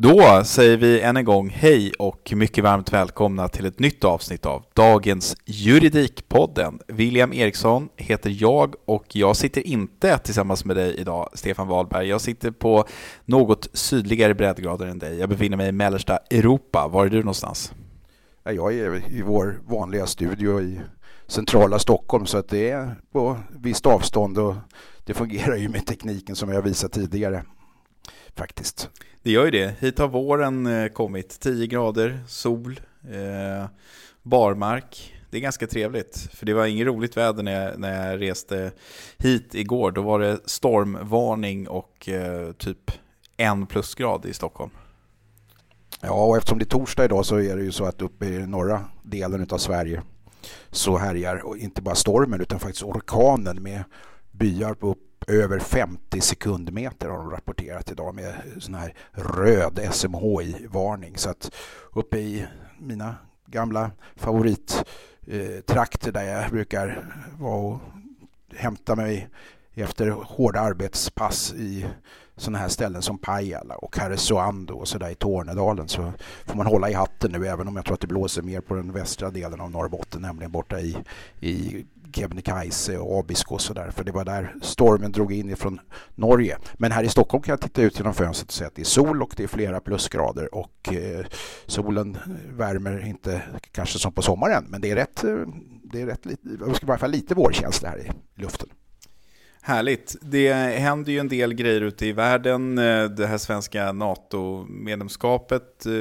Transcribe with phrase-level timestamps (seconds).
[0.00, 4.46] Då säger vi än en gång hej och mycket varmt välkomna till ett nytt avsnitt
[4.46, 6.78] av dagens Juridikpodden.
[6.88, 12.08] William Eriksson heter jag och jag sitter inte tillsammans med dig idag, Stefan Wahlberg.
[12.08, 12.84] Jag sitter på
[13.24, 15.18] något sydligare breddgrader än dig.
[15.18, 16.88] Jag befinner mig i mellersta Europa.
[16.88, 17.72] Var är du någonstans?
[18.44, 20.80] Jag är i vår vanliga studio i
[21.26, 24.54] centrala Stockholm så att det är på visst avstånd och
[25.04, 27.44] det fungerar ju med tekniken som jag visat tidigare
[28.38, 28.90] faktiskt.
[29.22, 29.74] Det gör ju det.
[29.80, 31.40] Hit har våren eh, kommit.
[31.40, 33.66] 10 grader, sol, eh,
[34.22, 35.14] barmark.
[35.30, 38.72] Det är ganska trevligt, för det var inget roligt väder när jag, när jag reste
[39.18, 39.92] hit igår.
[39.92, 42.90] Då var det stormvarning och eh, typ
[43.36, 44.70] en plusgrad i Stockholm.
[46.00, 48.46] Ja, och eftersom det är torsdag idag så är det ju så att uppe i
[48.46, 50.02] norra delen av Sverige
[50.70, 53.84] så härjar inte bara stormen utan faktiskt orkanen med
[54.30, 61.16] byar på upp över 50 sekundmeter har de rapporterat idag med sån här röd SMHI-varning.
[61.16, 61.50] Så att
[61.92, 62.46] uppe i
[62.78, 63.16] mina
[63.46, 67.04] gamla favorittrakter eh, där jag brukar
[67.38, 67.80] vara och
[68.56, 69.28] hämta mig
[69.74, 71.86] efter hårda arbetspass i
[72.36, 76.12] sådana här ställen som Pajala och Karesuando och sådär i Tornedalen så
[76.46, 78.74] får man hålla i hatten nu även om jag tror att det blåser mer på
[78.74, 80.96] den västra delen av Norrbotten nämligen borta i,
[81.40, 85.80] i Kebnekaise och Abisko och sådär för det var där stormen drog in ifrån
[86.14, 86.58] Norge.
[86.74, 88.84] Men här i Stockholm kan jag titta ut genom fönstret och se att det är
[88.84, 91.26] sol och det är flera plusgrader och eh,
[91.66, 92.18] solen
[92.48, 93.42] värmer inte
[93.72, 95.36] kanske som på sommaren men det är rätt, eh,
[95.92, 98.10] det är rätt lite, i alla fall lite vårkänsla här i
[98.42, 98.68] luften.
[99.68, 100.16] Härligt.
[100.20, 102.78] Det händer ju en del grejer ute i världen.
[102.78, 105.92] Eh, det här svenska NATO-medlemskapet, eh,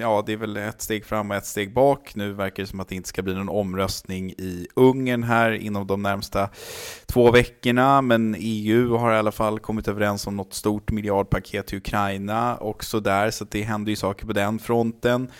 [0.00, 2.14] ja det är väl ett steg fram och ett steg bak.
[2.14, 5.86] Nu verkar det som att det inte ska bli någon omröstning i Ungern här inom
[5.86, 6.48] de närmsta
[7.06, 8.02] två veckorna.
[8.02, 12.84] Men EU har i alla fall kommit överens om något stort miljardpaket till Ukraina och
[12.84, 13.30] sådär.
[13.30, 15.30] Så det händer ju saker på den fronten.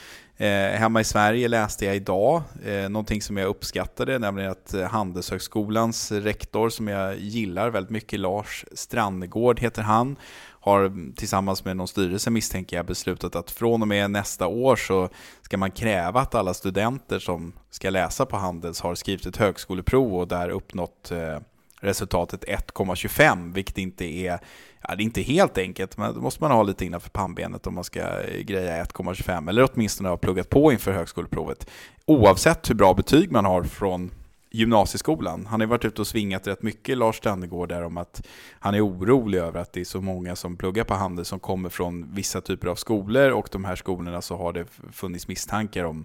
[0.41, 4.82] Eh, hemma i Sverige läste jag idag eh, någonting som jag uppskattade, nämligen att eh,
[4.82, 10.16] Handelshögskolans rektor, som jag gillar väldigt mycket, Lars Strandegård heter han,
[10.60, 15.09] har tillsammans med någon styrelse misstänker jag beslutat att från och med nästa år så
[15.43, 20.14] ska man kräva att alla studenter som ska läsa på Handels har skrivit ett högskoleprov
[20.14, 21.38] och där uppnått eh,
[21.80, 24.38] resultatet 1,25, vilket inte är,
[24.82, 27.75] ja, det är inte helt enkelt, men då måste man ha lite innanför pannbenet om
[27.75, 31.70] man ska eh, greja 1,25, eller åtminstone ha pluggat på inför högskoleprovet.
[32.06, 34.10] Oavsett hur bra betyg man har från
[34.50, 35.46] gymnasieskolan.
[35.46, 38.26] Han har varit ute och svingat rätt mycket, Lars Strandegård, där om att
[38.60, 41.68] han är orolig över att det är så många som pluggar på handel som kommer
[41.68, 46.04] från vissa typer av skolor och de här skolorna så har det funnits misstankar om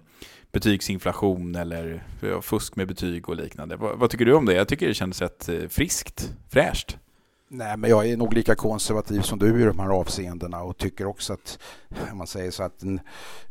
[0.52, 2.04] betygsinflation eller
[2.40, 3.76] fusk med betyg och liknande.
[3.76, 4.54] Vad, vad, tycker du om det?
[4.54, 6.98] Jag tycker det kändes rätt eh, friskt, fräscht.
[7.48, 11.06] Nej, men jag är nog lika konservativ som du i de här avseendena och tycker
[11.06, 11.58] också att,
[12.12, 13.00] om man säger så att en,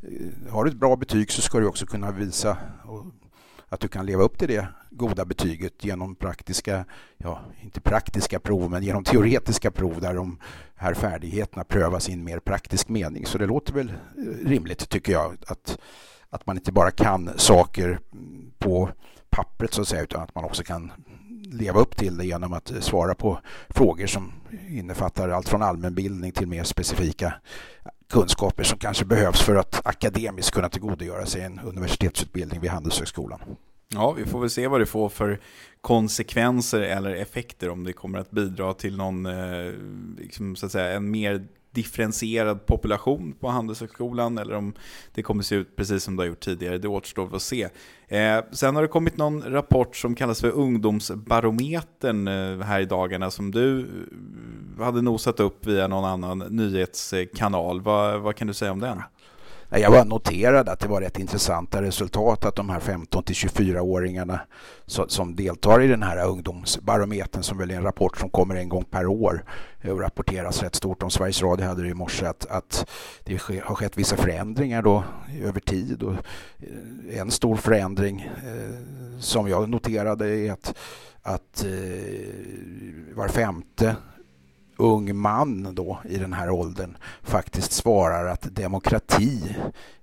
[0.01, 2.57] eh, har du ett bra betyg så ska du också kunna visa
[3.69, 6.85] att du kan leva upp till det goda betyget genom praktiska,
[7.17, 10.39] ja inte praktiska prov men genom teoretiska prov där de
[10.75, 13.25] här färdigheterna prövas i en mer praktisk mening.
[13.25, 15.77] Så det låter väl eh, rimligt tycker jag att,
[16.29, 17.99] att man inte bara kan saker
[18.59, 18.89] på
[19.29, 20.91] pappret så att säga utan att man också kan
[21.45, 24.31] leva upp till det genom att svara på frågor som
[24.69, 27.33] innefattar allt från allmänbildning till mer specifika
[28.09, 33.39] kunskaper som kanske behövs för att akademiskt kunna tillgodogöra sig en universitetsutbildning vid Handelshögskolan.
[33.89, 35.39] Ja, vi får väl se vad det får för
[35.81, 39.71] konsekvenser eller effekter om det kommer att bidra till någon, eh,
[40.17, 44.73] liksom, så att säga, en mer differentierad population på Handelshögskolan eller om
[45.13, 46.77] det kommer se ut precis som det har gjort tidigare.
[46.77, 47.69] Det återstår att se.
[48.07, 53.31] Eh, sen har det kommit någon rapport som kallas för Ungdomsbarometern eh, här i dagarna
[53.31, 57.81] som du eh, hade nosat upp via någon annan nyhetskanal.
[57.81, 59.01] Vad, vad kan du säga om den?
[59.75, 64.39] Jag bara noterade att det var rätt intressanta resultat att de här 15 till 24-åringarna
[65.07, 68.83] som deltar i den här ungdomsbarometern som väl är en rapport som kommer en gång
[68.83, 69.43] per år
[69.83, 72.89] och rapporteras rätt stort om Sveriges Radio hade det i morse att, att
[73.23, 75.03] det har skett vissa förändringar då
[75.43, 80.75] över tid och eh, en stor förändring eh, som jag noterade är att,
[81.21, 83.95] att eh, var femte
[84.83, 89.55] ung man då i den här åldern faktiskt svarar att demokrati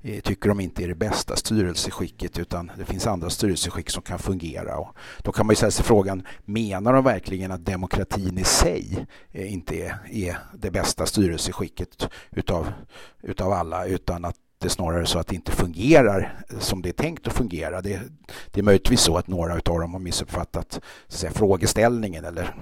[0.02, 4.18] eh, tycker de inte är det bästa styrelseskicket utan det finns andra styrelseskick som kan
[4.18, 4.78] fungera.
[4.78, 9.06] Och då kan man ju ställa sig frågan, menar de verkligen att demokratin i sig
[9.30, 12.72] eh, inte är, är det bästa styrelseskicket utav,
[13.22, 16.92] utav alla utan att det är snarare så att det inte fungerar som det är
[16.92, 17.80] tänkt att fungera.
[17.80, 18.00] Det,
[18.50, 22.54] det är möjligtvis så att några av dem har missuppfattat säga, frågeställningen eller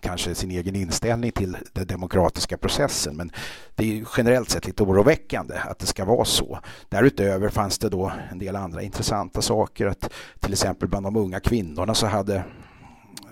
[0.00, 3.16] kanske sin egen inställning till den demokratiska processen.
[3.16, 3.30] Men
[3.74, 6.58] det är generellt sett lite oroväckande att det ska vara så.
[6.88, 9.86] Därutöver fanns det då en del andra intressanta saker.
[9.86, 10.10] Att
[10.40, 12.44] till exempel bland de unga kvinnorna så hade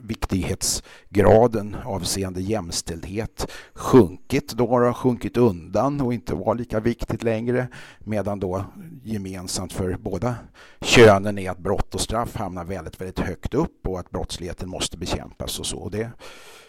[0.07, 7.69] viktighetsgraden avseende jämställdhet sjunkit då har sjunkit undan och inte var lika viktigt längre
[7.99, 8.65] medan då
[9.03, 10.35] gemensamt för båda
[10.81, 14.97] könen är att brott och straff hamnar väldigt, väldigt högt upp och att brottsligheten måste
[14.99, 15.79] bekämpas och så.
[15.79, 16.11] Och det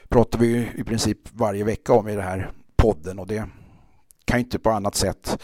[0.10, 3.50] pratar vi i princip varje vecka om i den här podden och det
[4.25, 5.44] kan inte på annat sätt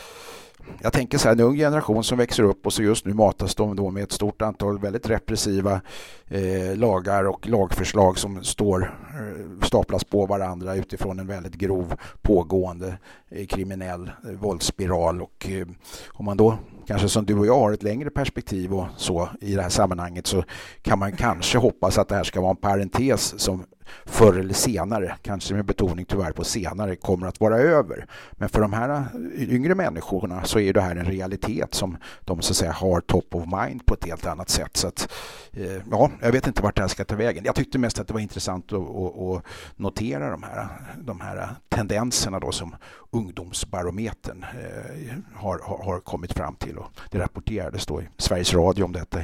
[0.82, 3.56] jag tänker så här, en ung generation som växer upp och så just nu matas
[3.56, 5.82] de då med ett stort antal väldigt repressiva
[6.28, 12.98] eh, lagar och lagförslag som står eh, staplas på varandra utifrån en väldigt grov pågående
[13.30, 15.68] eh, kriminell eh, våldsspiral och eh,
[16.14, 16.58] om man då
[16.88, 20.28] kanske som du och jag har ett längre perspektiv och så i det här sammanhanget
[20.28, 20.44] så
[20.82, 23.66] kan man kanske hoppas att det här ska vara en parentes som
[24.06, 28.08] förr eller senare, kanske med betoning tyvärr på senare, kommer att vara över.
[28.32, 29.06] Men för de här
[29.38, 33.36] yngre människorna så är det här en realitet som de så att säga har top
[33.36, 34.78] of mind på ett helt annat sätt.
[34.78, 35.12] Så att,
[35.52, 37.44] eh, ja, jag vet inte vart det här ska ta vägen.
[37.46, 39.44] Jag tyckte mest att det var intressant att, att, att
[39.76, 42.76] notera de här, de här tendenserna då som
[43.12, 48.92] ungdomsbarometern eh, har, har, kommit fram till och det rapporterades då i Sveriges Radio om
[48.92, 49.20] detta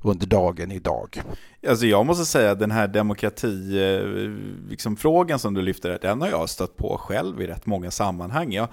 [0.00, 1.22] under dagen idag.
[1.68, 4.30] Alltså jag måste säga att den här demokratifrågan
[4.64, 4.96] eh, liksom,
[5.38, 8.52] som du lyfter, den har jag stött på själv i rätt många sammanhang.
[8.52, 8.68] Jag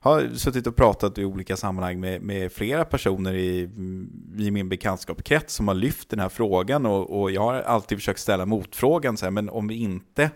[0.00, 3.70] har suttit och pratat i olika sammanhang med, med flera personer i,
[4.38, 8.20] i min bekantskapskrets som har lyft den här frågan och, och jag har alltid försökt
[8.20, 10.30] ställa motfrågan, så här, men om vi inte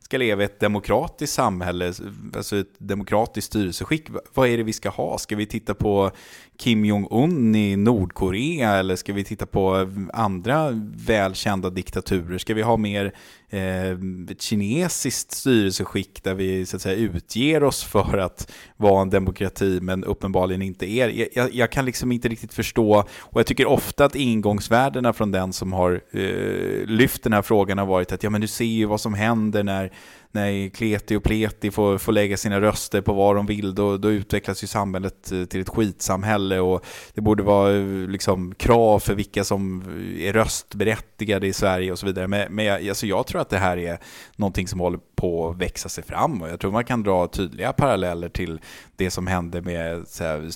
[0.00, 1.92] ska leva i ett demokratiskt samhälle,
[2.36, 5.18] alltså ett demokratiskt styrelseskick, vad är det vi ska ha?
[5.18, 6.10] Ska vi titta på
[6.58, 10.70] Kim Jong-Un i Nordkorea eller ska vi titta på andra
[11.06, 12.38] välkända diktaturer?
[12.38, 13.12] Ska vi ha mer
[13.54, 13.98] eh,
[14.38, 20.04] kinesiskt styrelseskick där vi så att säga utger oss för att vara en demokrati men
[20.04, 21.28] uppenbarligen inte är.
[21.38, 25.52] Jag, jag kan liksom inte riktigt förstå och jag tycker ofta att ingångsvärdena från den
[25.52, 28.84] som har eh, lyft den här frågan har varit att ja men du ser ju
[28.84, 29.92] vad som händer när
[30.34, 34.10] när Kleti och Pleti får, får lägga sina röster på vad de vill, då, då
[34.10, 39.14] utvecklas ju samhället eh, till ett skitsamhälle och det borde vara eh, liksom krav för
[39.14, 42.28] vilka som eh, är röstberättigade i Sverige och så vidare.
[42.28, 43.98] Men, men alltså jag tror att det här är
[44.36, 47.72] någonting som håller på att växa sig fram och jag tror man kan dra tydliga
[47.72, 48.60] paralleller till
[48.96, 50.50] det som hände med här,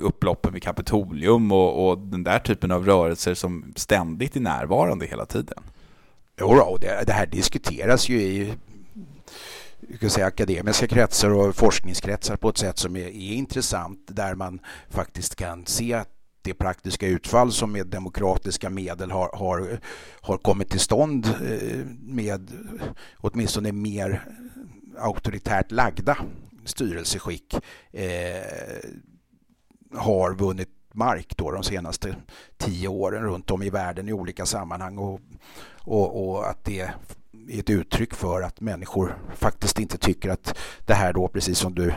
[0.00, 5.26] upploppen vid Kapitolium och, och den där typen av rörelser som ständigt är närvarande hela
[5.26, 5.62] tiden.
[6.40, 8.54] Jo, det, det här diskuteras ju i
[9.98, 14.60] kan säga, akademiska kretsar och forskningskretsar på ett sätt som är, är intressant där man
[14.88, 16.10] faktiskt kan se att
[16.42, 19.80] det praktiska utfall som med demokratiska medel har, har,
[20.20, 22.50] har kommit till stånd eh, med
[23.16, 24.24] åtminstone mer
[24.98, 26.16] auktoritärt lagda
[26.64, 27.54] styrelseskick
[27.92, 28.90] eh,
[29.94, 32.16] har vunnit mark då de senaste
[32.56, 34.98] tio åren runt om i världen i olika sammanhang.
[34.98, 35.20] Och,
[35.78, 36.90] och, och att det
[37.48, 41.92] ett uttryck för att människor faktiskt inte tycker att det här då, precis som du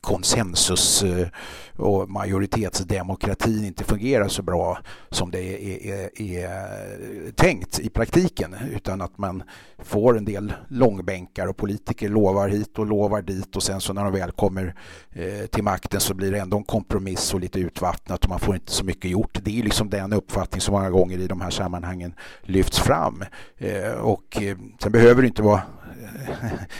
[0.00, 1.28] konsensus eh,
[1.76, 4.78] och majoritetsdemokratin inte fungerar så bra
[5.10, 9.42] som det är, är, är, tänkt i praktiken utan att man
[9.78, 14.04] får en del långbänkar och politiker lovar hit och lovar dit och sen så när
[14.04, 14.74] de väl kommer
[15.12, 18.54] eh, till makten så blir det ändå en kompromiss och lite utvattnat och man får
[18.54, 19.38] inte så mycket gjort.
[19.42, 23.24] Det är liksom den uppfattning som många gånger i de här sammanhangen lyfts fram
[23.58, 24.38] eh, och
[24.82, 25.62] sen behöver det inte vara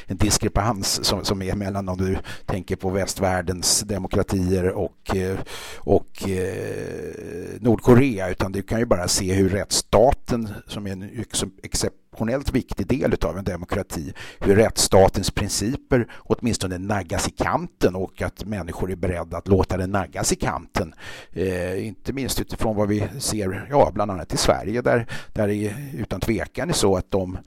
[0.06, 5.38] en diskrepans som, som är mellan om du tänker på västvärldens demokratier och, eh,
[5.78, 11.24] och eh, Nordkorea utan du kan ju bara se hur rättsstaten som är en
[11.62, 18.44] exceptionellt viktig del av en demokrati, hur rättsstatens principer åtminstone naggas i kanten och att
[18.44, 20.94] människor är beredda att låta den naggas i kanten.
[21.32, 25.74] Eh, inte minst utifrån vad vi ser, ja, bland annat i Sverige där, där det
[25.94, 27.38] utan tvekan är så att de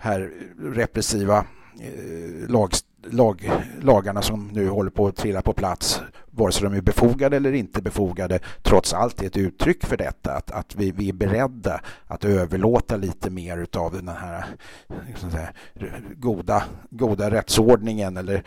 [0.00, 1.38] här repressiva
[1.80, 2.70] eh, lag,
[3.10, 3.50] lag,
[3.82, 6.00] lagarna som nu håller på att trilla på plats,
[6.36, 10.32] vare sig de är befogade eller inte befogade, trots allt är ett uttryck för detta.
[10.32, 14.46] Att, att vi, vi är beredda att överlåta lite mer av den här
[15.30, 15.48] säga,
[16.14, 18.42] goda, goda rättsordningen eller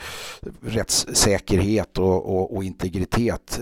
[0.61, 3.61] rättssäkerhet och, och, och, integritet.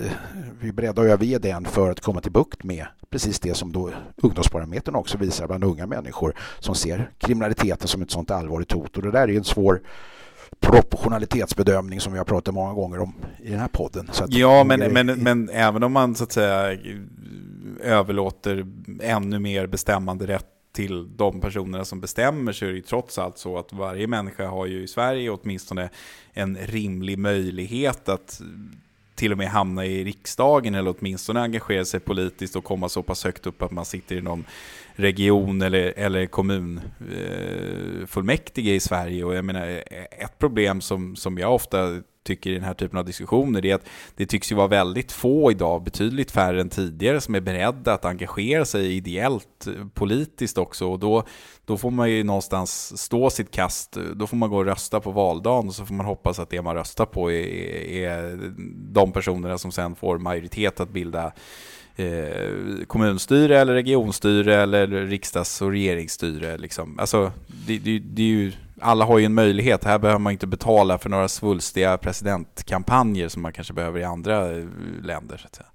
[0.62, 3.72] Vi är beredda att överge den för att komma till bukt med precis det som
[3.72, 8.98] då ungdomsbarometern också visar bland unga människor som ser kriminaliteten som ett sånt allvarligt hot.
[8.98, 9.82] Och det där är en svår
[10.60, 13.14] proportionalitetsbedömning som vi har pratat många gånger om
[13.44, 14.10] i den här podden.
[14.28, 14.90] ja, men, är...
[14.90, 16.78] men, men även om man så att säga
[17.82, 18.66] överlåter
[19.02, 23.38] ännu mer bestämmande rätt till de personerna som bestämmer så är det ju trots allt
[23.38, 25.90] så att varje människa har ju i Sverige åtminstone
[26.34, 28.42] en rimlig möjlighet att
[29.16, 33.24] till och med hamna i riksdagen eller åtminstone engagera sig politiskt och komma så pass
[33.24, 34.46] högt upp att man sitter i någon
[34.98, 39.24] region eller, eller kommunfullmäktige eh, i Sverige.
[39.24, 39.82] Och jag menar, eh,
[40.20, 43.86] ett problem som, som jag ofta tycker i den här typen av diskussioner är att
[44.16, 48.06] det tycks ju vara väldigt få idag, betydligt färre än tidigare, som är beredda att
[48.06, 50.88] engagera sig ideellt eh, politiskt också.
[50.88, 51.24] Och då,
[51.66, 55.12] då får man ju någonstans stå sitt kast, då får man gå och rösta på
[55.12, 57.46] valdagen och så får man hoppas att det man röstar på är,
[57.92, 58.40] är
[58.94, 61.32] de personerna som sen får majoritet att bilda
[61.98, 66.58] eh, kommunstyre eller regionstyre eller riksdags och regeringsstyre.
[66.58, 67.00] Liksom.
[67.00, 67.32] Alltså,
[67.68, 68.52] det, det, det är ju,
[68.82, 69.84] alla har ju en möjlighet.
[69.84, 74.52] Här behöver man inte betala för några svulstiga presidentkampanjer som man kanske behöver i andra
[74.52, 74.66] eh,
[75.04, 75.38] länder.
[75.38, 75.68] Så att säga.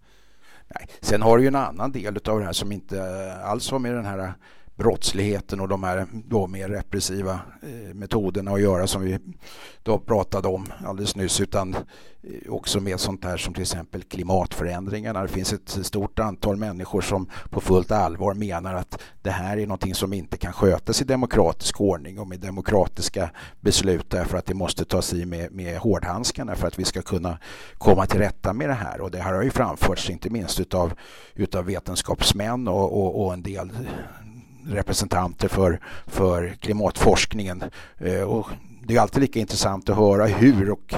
[0.75, 0.89] Nej.
[1.01, 3.95] Sen har du ju en annan del av det här som inte alls har med
[3.95, 4.35] den här
[4.83, 9.19] brottsligheten och de här då mer repressiva eh, metoderna att göra som vi
[9.83, 15.23] då pratade om alldeles nyss utan eh, också med sånt här som till exempel klimatförändringarna.
[15.23, 19.67] Det finns ett stort antal människor som på fullt allvar menar att det här är
[19.67, 24.55] någonting som inte kan skötas i demokratisk ordning och med demokratiska beslut därför att det
[24.55, 27.39] måste tas i med, med hårdhandskarna för att vi ska kunna
[27.79, 30.93] komma till rätta med det här och det här har ju framförts inte minst utav,
[31.35, 33.71] utav vetenskapsmän och, och, och en del
[34.67, 37.65] representanter för, för klimatforskningen.
[37.99, 38.47] Eh, och
[38.87, 40.95] det är alltid lika intressant att höra hur, och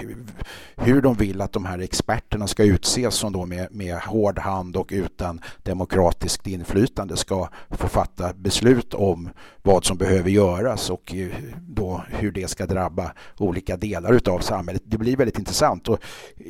[0.76, 4.76] hur de vill att de här experterna ska utses som då med, med hård hand
[4.76, 9.30] och utan demokratiskt inflytande ska få fatta beslut om
[9.62, 11.28] vad som behöver göras och eh,
[11.60, 14.82] då hur det ska drabba olika delar av samhället.
[14.84, 15.98] Det blir väldigt intressant och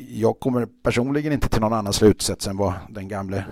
[0.09, 3.45] jag kommer personligen inte till någon annan slutsats än vad den gamle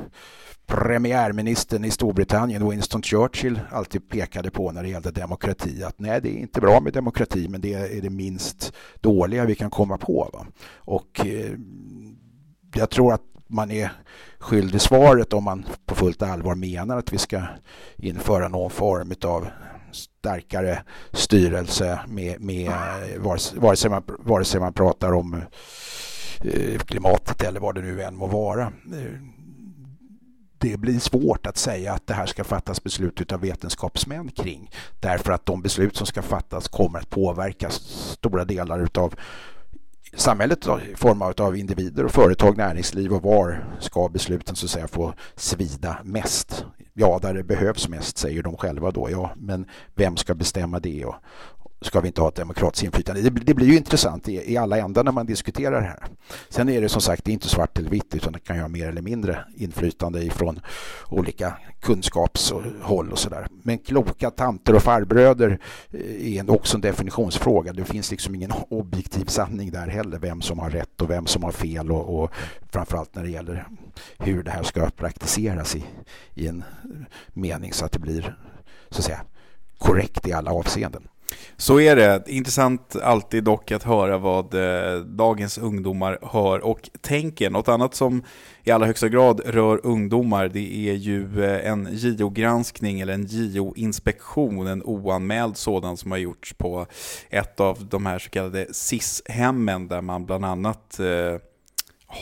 [0.65, 5.83] premiärministern i Storbritannien, Winston Churchill, alltid pekade på när det gällde demokrati.
[5.83, 9.55] Att nej, det är inte bra med demokrati, men det är det minst dåliga vi
[9.55, 10.29] kan komma på.
[10.33, 10.45] Va?
[10.75, 11.51] Och eh,
[12.75, 13.91] jag tror att man är
[14.39, 17.41] skyldig svaret om man på fullt allvar menar att vi ska
[17.97, 19.47] införa någon form av
[19.91, 22.71] starkare styrelse med, med
[23.55, 25.41] vare, sig man, vare sig man pratar om
[26.41, 28.71] eh, klimatet eller vad det nu än må vara
[30.63, 34.71] det blir svårt att säga att det här ska fattas beslut av vetenskapsmän kring.
[34.99, 39.15] Därför att de beslut som ska fattas kommer att påverka stora delar utav
[40.15, 44.87] samhället i form av individer och företag, näringsliv och var ska besluten så att säga
[44.87, 46.65] få svida mest?
[46.93, 49.09] Ja, där det behövs mest säger de själva då.
[49.11, 49.65] Ja, men
[49.95, 51.05] vem ska bestämma det?
[51.05, 51.15] Och
[51.83, 53.21] ska vi inte ha ett demokratiskt inflytande.
[53.21, 56.03] Det, det blir ju intressant i, i, alla ändar när man diskuterar det här.
[56.49, 58.87] Sen är det som sagt inte svart eller vitt utan det kan ju ha mer
[58.87, 60.59] eller mindre inflytande ifrån
[61.09, 63.47] olika kunskapshåll och sådär.
[63.63, 65.59] Men kloka tanter och farbröder
[65.91, 67.73] eh, är också en definitionsfråga.
[67.73, 71.43] Det finns liksom ingen objektiv sanning där heller, vem som har rätt och vem som
[71.43, 72.31] har fel och, och
[72.71, 73.67] framförallt när det gäller
[74.17, 75.83] hur det här ska praktiseras i,
[76.33, 76.63] i en
[77.33, 78.37] mening så att det blir
[78.89, 79.21] så att säga
[79.77, 81.07] korrekt i alla avseenden.
[81.57, 82.23] Så är det.
[82.27, 87.49] Intressant alltid dock att höra vad eh, dagens ungdomar hör och tänker.
[87.49, 88.23] Något annat som
[88.63, 94.67] i allra högsta grad rör ungdomar det är ju eh, en JO-granskning eller en JO-inspektion,
[94.67, 96.85] en oanmäld sådan som har gjorts på
[97.29, 101.39] ett av de här så kallade SIS-hemmen där man bland annat eh,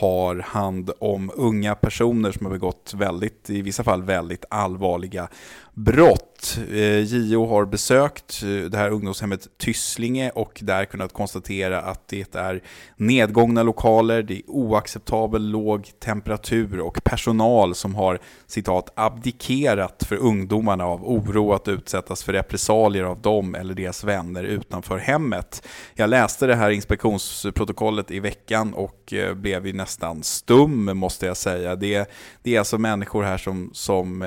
[0.00, 5.28] har hand om unga personer som har begått väldigt, i vissa fall väldigt allvarliga
[5.74, 6.58] brott.
[6.70, 12.34] Eh, JO har besökt eh, det här ungdomshemmet Tysslinge och där kunnat konstatera att det
[12.34, 12.62] är
[12.96, 20.84] nedgångna lokaler, det är oacceptabel låg temperatur och personal som har citat abdikerat för ungdomarna
[20.84, 25.68] av oro att utsättas för repressalier av dem eller deras vänner utanför hemmet.
[25.94, 31.36] Jag läste det här inspektionsprotokollet i veckan och eh, blev ju nästan stum måste jag
[31.36, 31.76] säga.
[31.76, 32.10] Det,
[32.42, 34.24] det är alltså människor här som, som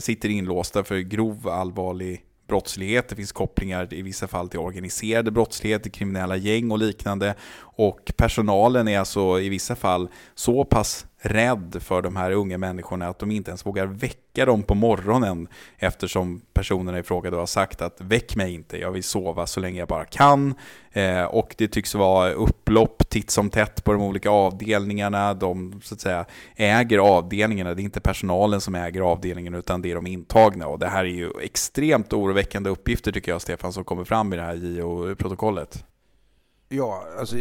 [0.00, 3.08] sitter inlåsta för grov allvarlig brottslighet.
[3.08, 7.34] Det finns kopplingar i vissa fall till organiserade brottslighet, till kriminella gäng och liknande.
[7.58, 13.08] Och personalen är alltså i vissa fall så pass rädd för de här unga människorna
[13.08, 17.46] att de inte ens vågar väcka dem på morgonen eftersom personerna i fråga då har
[17.46, 20.54] sagt att väck mig inte, jag vill sova så länge jag bara kan.
[20.92, 25.34] Eh, och det tycks vara upplopp titt som tätt på de olika avdelningarna.
[25.34, 26.24] De så att säga
[26.56, 30.66] äger avdelningarna, det är inte personalen som äger avdelningen utan det är de intagna.
[30.66, 34.36] Och det här är ju extremt oroväckande uppgifter tycker jag Stefan som kommer fram i
[34.36, 35.84] det här JO-protokollet.
[36.68, 37.36] Ja, alltså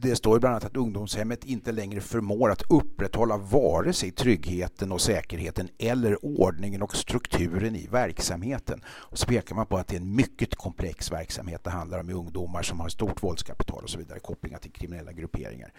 [0.00, 5.00] det står bland annat att ungdomshemmet inte längre förmår att upprätthålla vare sig tryggheten och
[5.00, 8.82] säkerheten eller ordningen och strukturen i verksamheten.
[8.86, 12.06] Och så pekar man på att det är en mycket komplex verksamhet det handlar om
[12.06, 15.72] med ungdomar som har stort våldskapital och så vidare kopplingar till kriminella grupperingar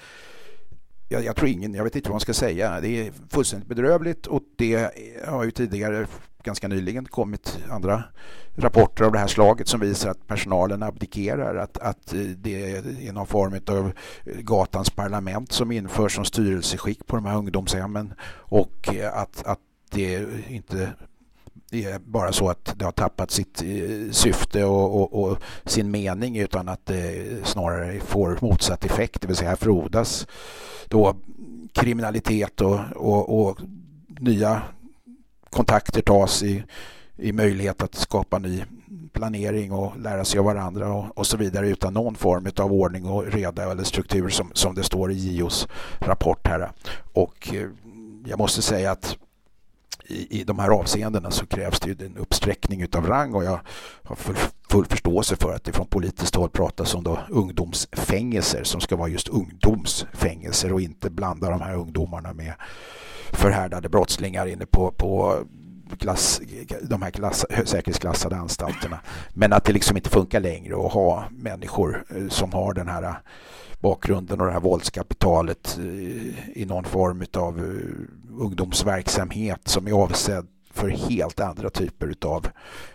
[1.10, 2.82] jag, jag, tror ingen, jag vet inte vad man ska säga.
[2.82, 4.92] Det är fullständigt bedrövligt och det
[5.28, 6.08] har ju tidigare,
[6.44, 8.04] ganska nyligen, kommit andra
[8.56, 12.76] rapporter av det här slaget som visar att personalen abdikerar, att, att eh, det
[13.08, 13.92] är någon form av
[14.26, 19.60] gatans parlament som införs som styrelseskick på de här ungdomshemmen och att, att
[19.92, 20.90] det inte
[21.72, 25.92] det är bara så att det har tappat sitt eh, syfte och, och, och, sin
[25.92, 30.28] mening utan att det snarare får motsatt effekt, det vill säga frodas
[30.88, 31.16] då
[31.74, 33.58] kriminalitet och, och, och
[34.20, 34.62] nya
[35.50, 36.64] kontakter tas i,
[37.18, 38.64] i möjlighet att skapa ny
[39.14, 43.06] planering och lära sig av varandra och, och, så vidare utan någon form av ordning
[43.06, 45.68] och reda eller struktur som, som det står i JOs
[46.00, 46.72] rapport här.
[47.14, 47.70] Och eh,
[48.26, 49.18] jag måste säga att
[50.10, 53.60] i, i de här avseendena så krävs det ju en uppsträckning utav rang och jag
[54.04, 54.36] har full,
[54.70, 59.10] full förståelse för att det från politiskt håll pratas om då ungdomsfängelser som ska vara
[59.10, 62.54] just ungdomsfängelser och inte blanda de här ungdomarna med
[63.32, 65.44] förhärdade brottslingar inne på, på
[66.00, 66.42] klass,
[66.82, 69.00] de här klass, säkerhetsklassade anstalterna.
[69.34, 73.16] Men att det liksom inte funkar längre att ha människor eh, som har den här
[73.80, 80.48] bakgrunden och det här våldskapitalet eh, i någon form av eh, ungdomsverksamhet som är avsedd
[80.72, 82.48] för helt andra typer utav,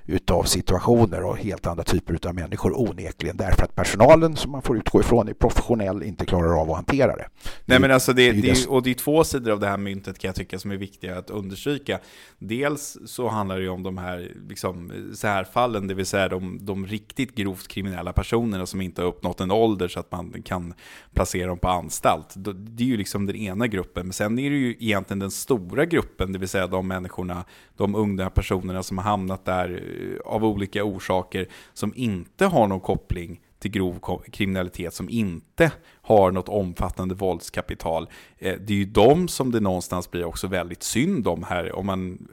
[0.06, 4.76] utav situationer och helt andra typer utav människor onekligen därför att personalen som man får
[4.76, 7.28] utgå ifrån är professionell inte klarar av att hantera det.
[7.64, 10.18] Nej men alltså det, det, det, och det är två sidor av det här myntet
[10.18, 11.98] kan jag tycka som är viktiga att understryka.
[12.38, 16.86] Dels så handlar det ju om de här liksom, särfallen, det vill säga de, de
[16.86, 20.74] riktigt grovt kriminella personerna som inte har uppnått en ålder så att man kan
[21.14, 22.34] placera dem på anstalt.
[22.36, 25.84] Det är ju liksom den ena gruppen, men sen är det ju egentligen den stora
[25.84, 27.44] gruppen, det vill säga de människorna
[27.76, 29.93] de unga personerna som har hamnat där
[30.24, 35.72] av olika orsaker som inte har någon koppling till grov kriminalitet, som inte
[36.06, 38.08] har något omfattande våldskapital.
[38.38, 41.74] Eh, det är ju de som det någonstans blir också väldigt synd om här.
[41.74, 42.28] Om man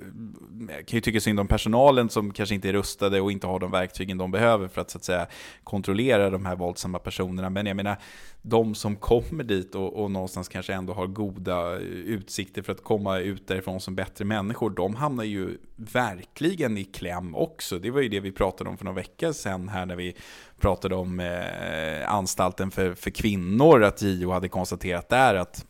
[0.70, 3.60] eh, kan ju tycka synd om personalen som kanske inte är rustade och inte har
[3.60, 5.28] de verktygen de behöver för att så att säga
[5.64, 7.50] kontrollera de här våldsamma personerna.
[7.50, 7.98] Men jag menar,
[8.42, 12.84] de som kommer dit och, och någonstans kanske ändå har goda eh, utsikter för att
[12.84, 17.80] komma ut därifrån som bättre människor, de hamnar ju verkligen i kläm också.
[17.80, 20.16] Det var ju det vi pratade om för några veckor sedan här när vi
[20.60, 25.66] pratade om eh, anstalten för, för kvinnor, att JO hade konstaterat där att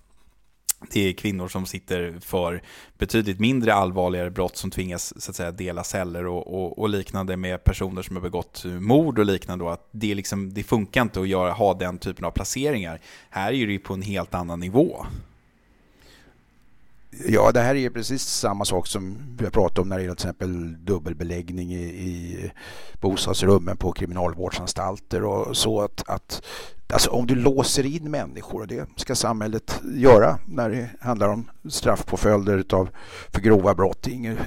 [0.90, 2.62] det är kvinnor som sitter för
[2.98, 7.38] betydligt mindre allvarligare brott som tvingas så att säga, dela celler och, och, och liknande
[7.38, 9.72] med personer som har begått mord och liknande.
[9.72, 13.02] att det, liksom, det funkar inte att göra, ha den typen av placeringar.
[13.30, 15.06] Här är det på en helt annan nivå.
[17.28, 20.16] Ja, det här är precis samma sak som vi har pratat om när det gäller
[20.16, 22.52] till exempel dubbelbeläggning i, i
[23.02, 26.44] bostadsrummen på kriminalvårdsanstalter och så att, att
[26.92, 31.50] Alltså om du låser in människor, och det ska samhället göra när det handlar om
[31.70, 32.90] straffpåföljder utav
[33.30, 33.98] för grova brott.
[34.02, 34.38] Det är, ingen,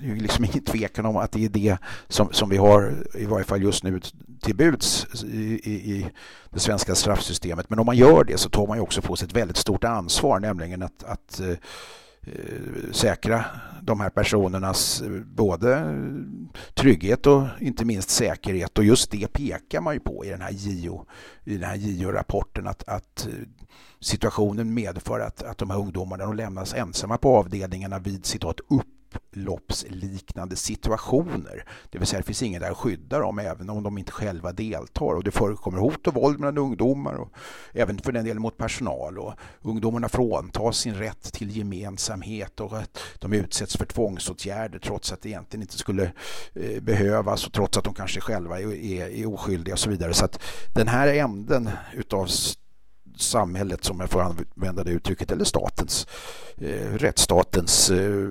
[0.00, 1.76] det är liksom ingen tvekan om att det är det
[2.08, 4.00] som, som vi har, i varje fall just nu,
[4.42, 6.06] till buds i, i, i
[6.50, 7.70] det svenska straffsystemet.
[7.70, 9.84] Men om man gör det så tar man ju också på sig ett väldigt stort
[9.84, 11.40] ansvar, nämligen att, att
[12.26, 13.44] Eh, eh säkra
[13.82, 15.96] de här personernas eh, både
[16.74, 18.78] trygghet och inte minst säkerhet.
[18.78, 21.06] Och just det pekar man ju på i den här JO,
[21.44, 23.32] i den här JO-rapporten att, att eh,
[24.00, 28.86] situationen medför att, att de här ungdomarna de lämnas ensamma på avdelningarna vid citat upp
[29.14, 31.64] upploppsliknande situationer.
[31.90, 34.52] Det vill säga det finns ingen där att skydda dem även om de inte själva
[34.52, 35.14] deltar.
[35.14, 37.32] Och det förekommer hot och våld mellan ungdomar och
[37.72, 39.18] även för den delen mot personal.
[39.18, 45.22] Och ungdomarna fråntas sin rätt till gemensamhet och att de utsätts för tvångsåtgärder trots att
[45.22, 46.12] det egentligen inte skulle
[46.52, 50.14] eh, behövas och trots att de kanske själva är, är, är oskyldiga och så vidare.
[50.14, 50.42] Så att
[50.74, 52.28] den här änden utav
[53.16, 56.06] samhället, som jag får använda det uttrycket, eller statens,
[56.56, 58.28] eh, rättsstatens eh,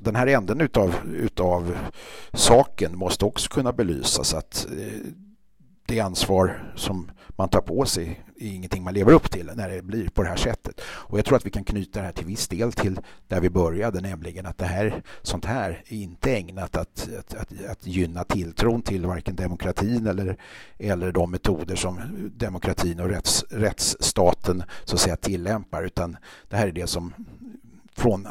[0.00, 1.76] den här änden utav, utav
[2.32, 5.12] saken måste också kunna belysas att eh,
[5.86, 9.82] det ansvar som man tar på sig är ingenting man lever upp till när det
[9.82, 10.80] blir på det här sättet.
[10.82, 13.50] Och jag tror att vi kan knyta det här till viss del till där vi
[13.50, 18.24] började, nämligen att det här, sånt här är inte ägnat att, att, att, att gynna
[18.24, 20.36] tilltron till varken demokratin eller,
[20.78, 22.00] eller de metoder som
[22.36, 26.16] demokratin och rätts, rättsstaten så att säga tillämpar, utan
[26.48, 27.14] det här är det som
[27.96, 28.26] från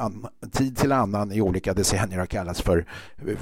[0.52, 2.86] tid till annan i olika decennier har kallats för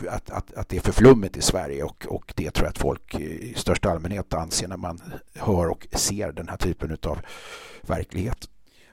[0.10, 2.78] att, att, att det är för flummigt i Sverige och, och det tror jag att
[2.78, 5.02] folk i största allmänhet anser när man
[5.36, 7.20] hör och ser den här typen av
[7.82, 8.50] verklighet.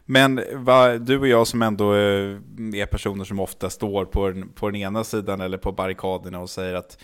[0.07, 2.39] Men va, du och jag som ändå eh,
[2.75, 6.51] är personer som ofta står på den, på den ena sidan eller på barrikaderna och
[6.51, 6.99] säger att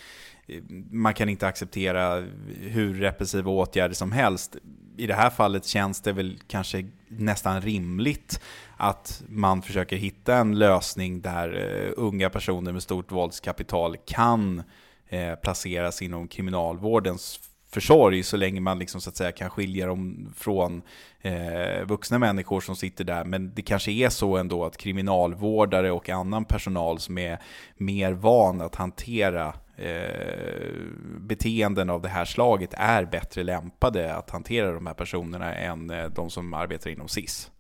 [0.47, 2.25] eh, man kan inte acceptera
[2.61, 4.57] hur repressiva åtgärder som helst.
[4.97, 8.41] I det här fallet känns det väl kanske nästan rimligt
[8.81, 14.63] att man försöker hitta en lösning där eh, unga personer med stort våldskapital kan
[15.09, 17.41] eh, placeras inom kriminalvårdens
[17.71, 20.83] försorg så länge man liksom, så att säga, kan skilja dem från
[21.21, 23.25] eh, vuxna människor som sitter där.
[23.25, 27.39] Men det kanske är så ändå att kriminalvårdare och annan personal som är
[27.77, 30.75] mer van att hantera eh,
[31.21, 36.05] beteenden av det här slaget är bättre lämpade att hantera de här personerna än eh,
[36.05, 37.51] de som arbetar inom SIS.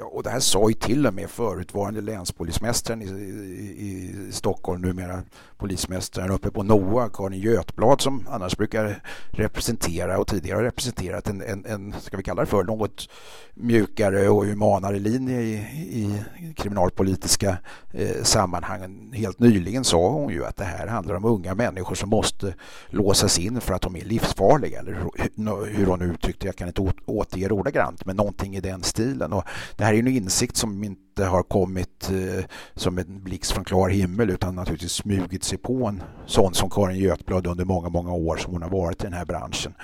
[0.00, 3.88] Ja, och det här sa ju till och med förutvarande länspolismästaren i, i,
[4.28, 5.22] i Stockholm, numera
[5.56, 11.42] polismästaren uppe på NOA, Karin Götblad, som annars brukar representera och tidigare har representerat en,
[11.42, 13.08] en, en, ska vi kalla det för, något
[13.54, 16.22] mjukare och humanare linje i, i
[16.56, 17.58] kriminalpolitiska
[17.92, 19.12] eh, sammanhang.
[19.14, 22.54] Helt nyligen sa hon ju att det här handlar om unga människor som måste
[22.88, 24.94] låsas in för att de är livsfarliga, eller
[25.76, 29.32] hur hon uttryckte jag kan inte återge det ordagrant, men någonting i den stilen.
[29.32, 29.44] Och
[29.76, 33.88] det här är en insikt som inte har kommit eh, som en blixt från klar
[33.88, 38.36] himmel utan naturligtvis smugit sig på en sån som Karin Götblad under många, många år
[38.36, 39.74] som hon har varit i den här branschen.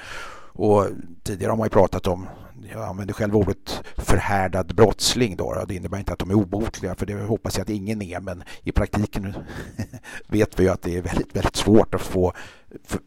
[0.52, 0.86] Och
[1.22, 2.26] tidigare har man ju pratat om
[2.72, 5.64] jag använder själv ordet förhärdad brottsling då.
[5.68, 8.42] Det innebär inte att de är obotliga för det hoppas jag att ingen är men
[8.62, 9.34] i praktiken
[10.28, 12.32] vet vi ju att det är väldigt, väldigt svårt att få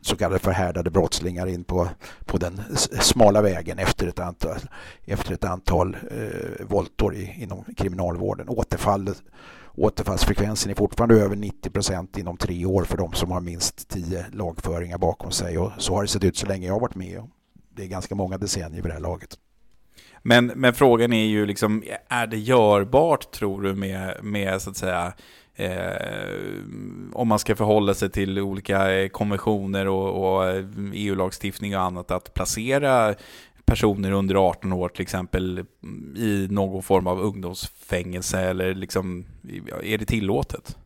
[0.02, 1.90] så kallade förhärdade brottslingar in på,
[2.26, 2.62] på den
[3.00, 4.58] smala vägen efter ett antal,
[5.06, 8.50] efter ett antal eh, voltor i, inom kriminalvården.
[8.50, 9.14] Återfall,
[9.76, 14.26] återfallsfrekvensen är fortfarande över 90 procent inom tre år för de som har minst tio
[14.34, 17.24] lagföringar bakom sig och så har det sett ut så länge jag har varit med.
[17.76, 19.38] Det är ganska många decennier vid det här laget.
[20.24, 24.78] Men, men frågan är ju liksom, är det görbart tror du med, med så att
[24.78, 25.14] säga
[25.60, 26.62] Eh,
[27.14, 31.82] om man ska förhålla sig till olika eh, konventioner och, och eh, e EU-lagstiftning och
[31.82, 33.16] annat, att placera
[33.66, 39.26] personer under 18 år till exempel mm, i någon form av ungdomsfängelse eller liksom,
[39.84, 40.78] är det tillåtet?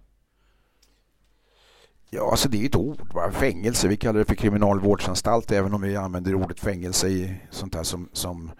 [2.09, 3.31] Ja, alltså det är ett ord, va?
[3.31, 3.87] fängelse.
[3.87, 8.09] Vi kallar det för kriminalvårdsanstalt även om vi använder ordet fängelse i sånt här som,
[8.13, 8.51] som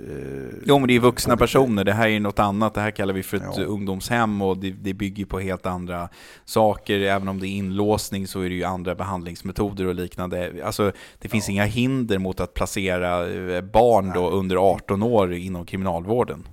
[0.00, 1.84] Eh, jo, men det är vuxna personer.
[1.84, 2.74] Det här är något annat.
[2.74, 3.64] Det här kallar vi för ett ja.
[3.64, 6.08] ungdomshem och det, det, bygger på helt andra
[6.44, 7.00] saker.
[7.00, 10.52] Även om det är inlåsning så är det ju andra behandlingsmetoder och liknande.
[10.64, 11.52] Alltså, det finns ja.
[11.52, 16.48] inga hinder mot att placera eh, barn då under 18 år inom kriminalvården.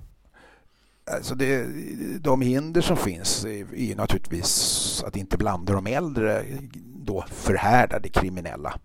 [1.12, 1.66] Alltså det,
[2.20, 6.44] de hinder som finns är, är naturligtvis att inte blanda de äldre
[7.10, 8.78] då förhärdade kriminella.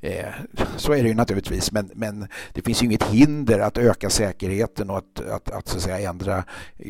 [0.00, 0.28] Eh,
[0.76, 4.90] så är det ju naturligtvis, men, men det finns ju inget hinder att öka säkerheten
[4.90, 6.44] och att, att, att, så att säga, ändra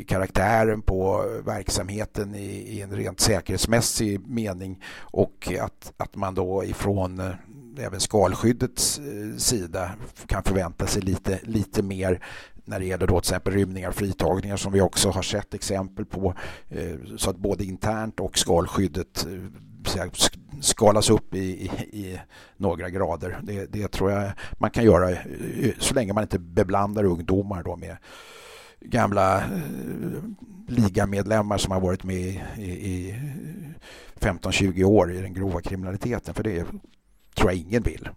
[0.07, 7.21] karaktären på verksamheten i, i en rent säkerhetsmässig mening och att, att man då ifrån
[7.21, 7.31] eh,
[7.79, 9.91] även skalskyddets eh, sida
[10.27, 12.21] kan förvänta sig lite, lite mer
[12.65, 16.05] när det gäller då till exempel rymningar och fritagningar som vi också har sett exempel
[16.05, 16.35] på.
[16.69, 19.27] Eh, så att både internt och skalskyddet
[19.91, 20.11] säga,
[20.61, 22.21] skalas upp i, i, i
[22.57, 23.39] några grader.
[23.43, 27.77] Det, det, tror jag man kan göra eh, så länge man inte beblandar ungdomar då
[27.77, 27.97] med
[28.81, 29.43] gamla eh,
[30.69, 33.15] ligamedlemmar som har varit med i, i
[34.21, 36.35] 15-20 år i den grova kriminaliteten.
[36.35, 36.65] För det
[37.35, 38.09] tror jag ingen vill.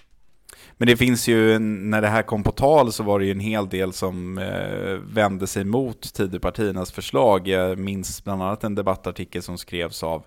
[0.77, 3.39] Men det finns ju, när det här kom på tal så var det ju en
[3.39, 7.47] hel del som eh, vände sig mot Tidöpartiernas förslag.
[7.47, 10.25] Jag minns bland annat en debattartikel som skrevs av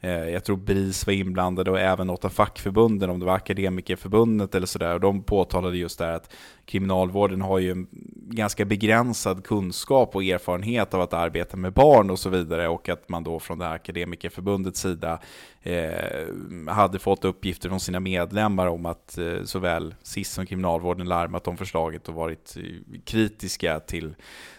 [0.00, 4.54] Eh, jag tror BRIS var inblandade och även något av fackförbunden, om det var Akademikerförbundet
[4.54, 4.94] eller sådär.
[4.94, 6.34] Och de påtalade just det att
[6.64, 7.86] kriminalvården har ju en
[8.30, 12.68] ganska begränsad kunskap och erfarenhet av att arbeta med barn och så vidare.
[12.68, 15.18] Och att man då från det här Akademikerförbundets sida
[15.62, 21.48] eh, hade fått uppgifter från sina medlemmar om att eh, såväl SIS som kriminalvården larmat
[21.48, 24.14] om förslaget och varit eh, kritiska till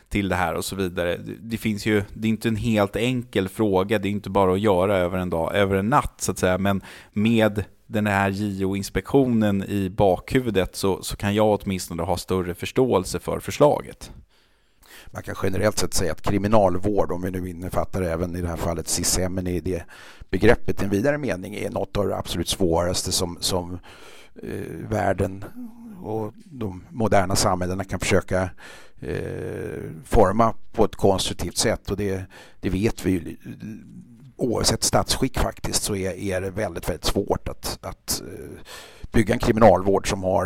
[0.10, 1.18] till det här och så vidare.
[1.42, 4.60] Det finns ju, det är inte en helt enkel fråga, det är inte bara att
[4.60, 6.82] göra över en dag, över en natt så att säga, men
[7.14, 13.40] med den här JO-inspektionen i bakhuvudet så, så kan jag åtminstone ha större förståelse för
[13.40, 14.12] förslaget.
[15.06, 18.58] Man kan generellt sett säga att kriminalvård, om vi nu innefattar även i det här
[18.58, 19.84] fallet SIS-hemmen i det
[20.30, 23.80] begreppet i en vidare mening, är något av det absolut svåraste som, som
[24.44, 25.46] eh, världen
[26.04, 28.50] och de moderna samhällena kan försöka
[29.02, 31.92] eh, forma på ett konstruktivt sätt.
[31.92, 32.26] Och det,
[32.60, 33.38] det vet vi
[34.40, 38.60] oavsett statsskick faktiskt så är, är det väldigt, väldigt svårt att, att eh,
[39.12, 40.46] bygga en kriminalvård som har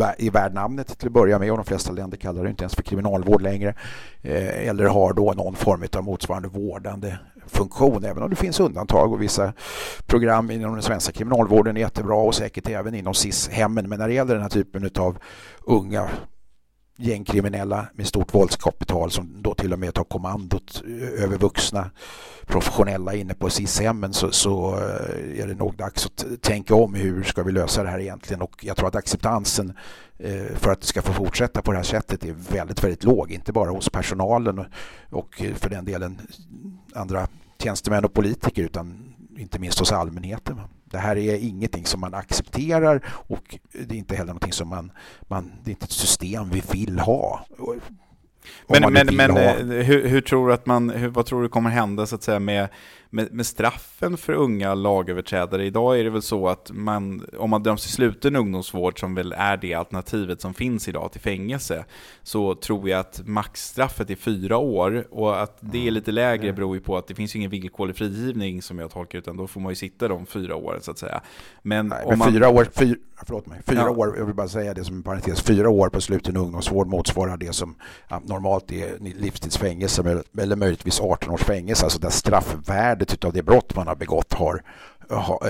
[0.00, 1.50] eh, i värd namnet till att börja med.
[1.50, 3.74] Och de flesta länder kallar det inte ens för kriminalvård längre.
[4.22, 8.04] Eh, eller har då någon form av motsvarande vårdande funktion.
[8.04, 9.52] Även om det finns undantag och vissa
[10.06, 13.88] program inom den svenska kriminalvården är jättebra och säkert även inom SIS-hemmen.
[13.88, 15.18] Men när det gäller den här typen av
[15.64, 16.08] unga
[16.98, 20.82] gängkriminella med stort våldskapital som då till och med tar kommandot
[21.18, 21.90] över vuxna
[22.46, 27.22] professionella inne på SIS-hemmen så, så eh, är det nog dags att tänka om hur
[27.22, 29.72] ska vi lösa det här egentligen och jag tror att acceptansen
[30.18, 33.32] eh, för att det ska få fortsätta på det här sättet är väldigt, väldigt låg.
[33.32, 34.64] Inte bara hos personalen
[35.10, 36.20] och för den delen
[36.94, 37.26] andra
[37.62, 40.60] tjänstemän och politiker utan inte minst hos allmänheten.
[40.90, 44.92] Det här är ingenting som man accepterar och det är inte heller någonting som man,
[45.20, 47.46] man det är inte ett system vi vill ha.
[48.66, 49.36] Men, men, men.
[49.36, 52.22] Eh, hur, hur, tror du att man, hur, vad tror du kommer hända så att
[52.22, 52.68] säga med
[53.10, 57.62] med, med, straffen för unga lagöverträdare, idag är det väl så att man, om man
[57.62, 61.84] döms till sluten ungdomsvård, som väl är det alternativet som finns idag till fängelse,
[62.22, 65.06] så tror jag att maxstraffet är fyra år.
[65.10, 68.62] Och att det är lite lägre beror ju på att det finns ingen villkorlig frigivning
[68.62, 71.20] som jag tolkar, utan då får man ju sitta de fyra åren så att säga.
[71.62, 72.32] Men, Nej, men man...
[72.32, 73.90] fyra år, fyra, förlåt mig, fyra ja.
[73.90, 77.36] år, jag vill bara säga det som en parentes, fyra år på sluten ungdomsvård motsvarar
[77.36, 77.74] det som
[78.22, 83.76] normalt är livstidsfängelse eller möjligtvis 18 års fängelse, alltså där straffvärdet värdet av det brott
[83.76, 84.62] man har begått har,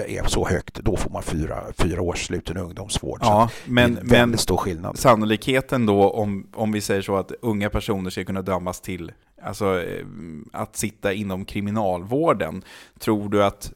[0.07, 3.19] är så högt, då får man fyra, fyra års sluten ungdomsvård.
[3.23, 4.99] Ja, men, det är men stor skillnad.
[4.99, 9.83] sannolikheten då, om, om vi säger så att unga personer ska kunna dömas till alltså,
[9.83, 10.07] eh,
[10.53, 12.63] att sitta inom kriminalvården,
[12.99, 13.73] tror du att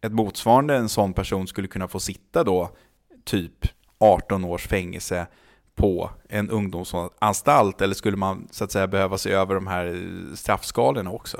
[0.00, 2.70] ett motsvarande en sån person skulle kunna få sitta då
[3.24, 3.66] typ
[3.98, 5.26] 18 års fängelse
[5.74, 11.10] på en ungdomsanstalt eller skulle man så att säga behöva se över de här straffskalorna
[11.10, 11.38] också?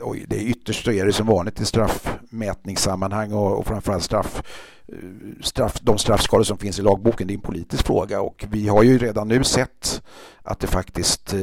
[0.00, 4.42] Oj, det är ytterst så är det som vanligt i straffmätningssammanhang och, och framförallt straff,
[4.88, 4.98] eh,
[5.42, 7.26] straff, de straffskalor som finns i lagboken.
[7.26, 10.02] Det är en politisk fråga och vi har ju redan nu sett
[10.42, 11.40] att det faktiskt eh,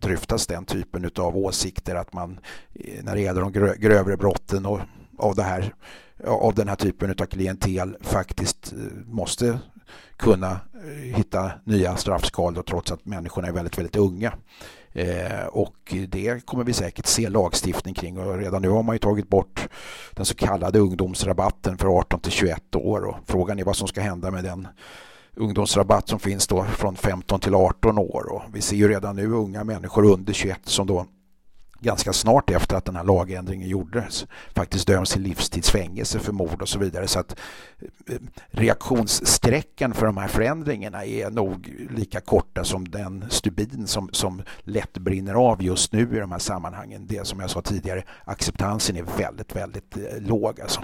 [0.00, 2.38] dryftas den typen av åsikter att man
[2.74, 4.80] eh, när det gäller de grö, grövre brotten och
[5.18, 5.74] av, det här,
[6.24, 9.58] av den här typen av klientel faktiskt eh, måste
[10.16, 14.32] kunna eh, hitta nya straffskalor trots att människorna är väldigt, väldigt unga.
[14.96, 18.18] Eh, och det kommer vi säkert se lagstiftning kring.
[18.18, 19.68] Och redan nu har man ju tagit bort
[20.10, 23.04] den så kallade ungdomsrabatten för 18 till 21 år.
[23.04, 24.68] Och frågan är vad som ska hända med den
[25.34, 28.32] ungdomsrabatt som finns då från 15 till 18 år.
[28.32, 31.06] Och vi ser ju redan nu unga människor under 21 som då
[31.80, 36.68] ganska snart efter att den här lagändringen gjordes faktiskt döms till livstidsfängelse för mord och
[36.68, 37.06] så vidare.
[37.06, 37.36] Så att
[38.08, 38.16] eh,
[38.50, 44.98] reaktionssträckan för de här förändringarna är nog lika korta som den stubin som, som lätt
[44.98, 47.06] brinner av just nu i de här sammanhangen.
[47.06, 50.80] Det som jag sa tidigare, acceptansen är väldigt, väldigt eh, låg alltså.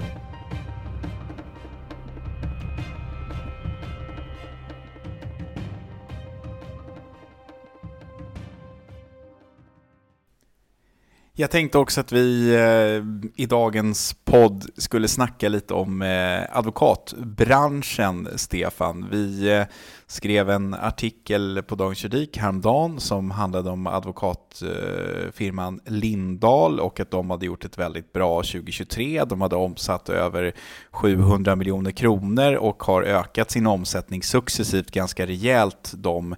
[11.42, 13.04] Jag tänkte också att vi eh,
[13.42, 19.08] i dagens podd skulle snacka lite om eh, advokatbranschen, Stefan.
[19.10, 19.64] Vi eh,
[20.06, 27.10] skrev en artikel på Dagens Juridik häromdagen som handlade om advokatfirman eh, Lindahl och att
[27.10, 29.24] de hade gjort ett väldigt bra 2023.
[29.24, 30.52] De hade omsatt över
[30.90, 36.34] 700 miljoner kronor och har ökat sin omsättning successivt ganska rejält de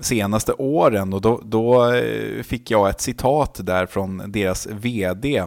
[0.00, 5.44] senaste åren och då, då eh, fick jag ett citat där från deras VD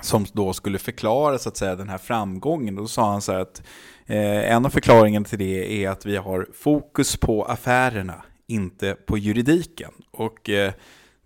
[0.00, 2.74] som då skulle förklara så att säga den här framgången.
[2.74, 3.62] Då sa han så här att
[4.06, 9.18] eh, en av förklaringarna till det är att vi har fokus på affärerna, inte på
[9.18, 9.90] juridiken.
[10.10, 10.72] Och eh,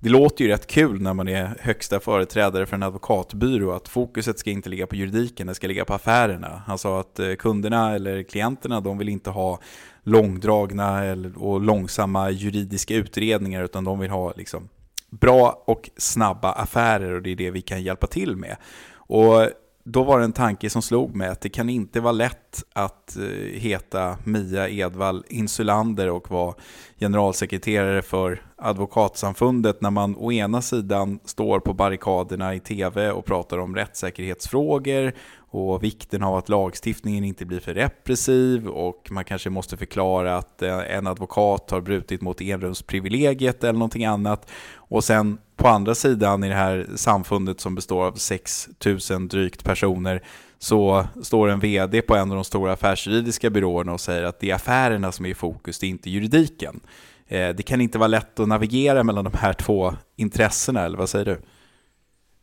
[0.01, 4.39] det låter ju rätt kul när man är högsta företrädare för en advokatbyrå att fokuset
[4.39, 6.63] ska inte ligga på juridiken, det ska ligga på affärerna.
[6.67, 9.61] Han sa att eh, kunderna eller klienterna, de vill inte ha
[10.03, 14.69] långdragna och långsamma juridiska utredningar utan de vill ha liksom
[15.11, 18.57] bra och snabba affärer och det är det vi kan hjälpa till med.
[18.95, 19.49] Och
[19.90, 23.16] då var det en tanke som slog mig att det kan inte vara lätt att
[23.16, 23.22] eh,
[23.61, 26.55] heta Mia Edvall Insulander och vara
[27.01, 33.59] generalsekreterare för Advokatsamfundet när man å ena sidan står på barrikaderna i tv och pratar
[33.59, 35.12] om rättssäkerhetsfrågor
[35.51, 40.63] och vikten av att lagstiftningen inte blir för repressiv och man kanske måste förklara att
[40.63, 44.51] eh, en advokat har brutit mot enrumsprivilegiet eller någonting annat.
[44.75, 48.69] Och sen på andra sidan i det här samfundet som består av 6
[49.11, 50.23] 000 drygt personer
[50.59, 54.51] så står en vd på en av de stora affärsjuridiska byråerna och säger att det
[54.51, 56.81] är affärerna som är i fokus, det är inte juridiken.
[57.29, 61.09] Eh, det kan inte vara lätt att navigera mellan de här två intressena, eller vad
[61.09, 61.41] säger du?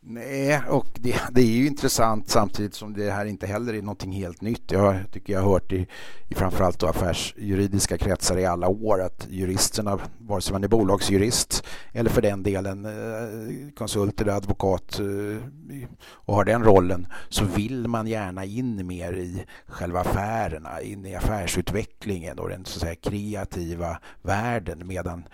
[0.08, 4.12] Nej, och det, det, är ju intressant samtidigt som det här inte heller är någonting
[4.12, 4.72] helt nytt.
[4.72, 5.86] Jag tycker jag har hört i,
[6.28, 11.64] i framförallt då affärsjuridiska kretsar i alla år att juristerna, vare sig man är bolagsjurist
[11.92, 17.88] eller för den delen eh, konsult eller advokat eh, och har den rollen så vill
[17.88, 22.94] man gärna in mer i själva affärerna, in i affärsutvecklingen och den så att säga,
[22.94, 25.24] kreativa världen medan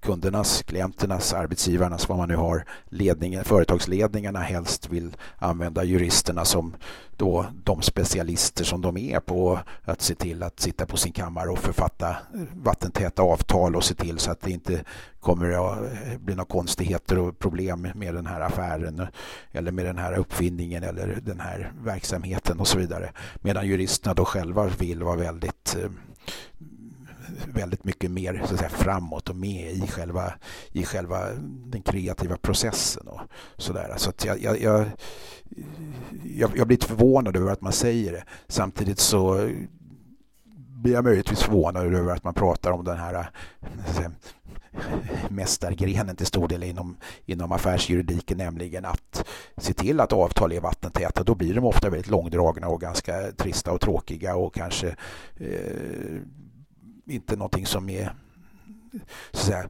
[0.00, 6.74] kundernas, klienternas, arbetsgivarnas, vad man nu har, ledningen, företagsledningarna helst vill använda juristerna som
[7.16, 11.50] då de specialister som de är på att se till att sitta på sin kammare
[11.50, 12.16] och författa
[12.54, 14.84] vattentäta avtal och se till så att det inte
[15.20, 19.06] kommer att bli några konstigheter och problem med den här affären
[19.52, 23.12] eller med den här uppfinningen eller den här verksamheten och så vidare.
[23.36, 25.90] Medan juristerna då själva vill vara väldigt eh,
[27.46, 30.32] väldigt mycket mer så att säga, framåt och med i själva,
[30.72, 31.28] i själva
[31.66, 33.08] den kreativa processen.
[33.08, 33.20] Och
[33.56, 33.94] så där.
[33.96, 34.86] så att jag, jag, jag,
[36.34, 38.24] jag, jag blir lite förvånad över att man säger det.
[38.48, 39.50] Samtidigt så
[40.82, 43.30] blir jag möjligtvis förvånad över att man pratar om den här
[43.94, 44.10] säga,
[45.28, 49.24] mästargrenen till stor del inom, inom affärsjuridiken, nämligen att
[49.56, 51.22] se till att avtal är vattentäta.
[51.22, 54.88] Då blir de ofta väldigt långdragna och ganska trista och tråkiga och kanske
[55.36, 56.20] eh,
[57.08, 58.12] inte någonting som är
[59.30, 59.68] så att säga,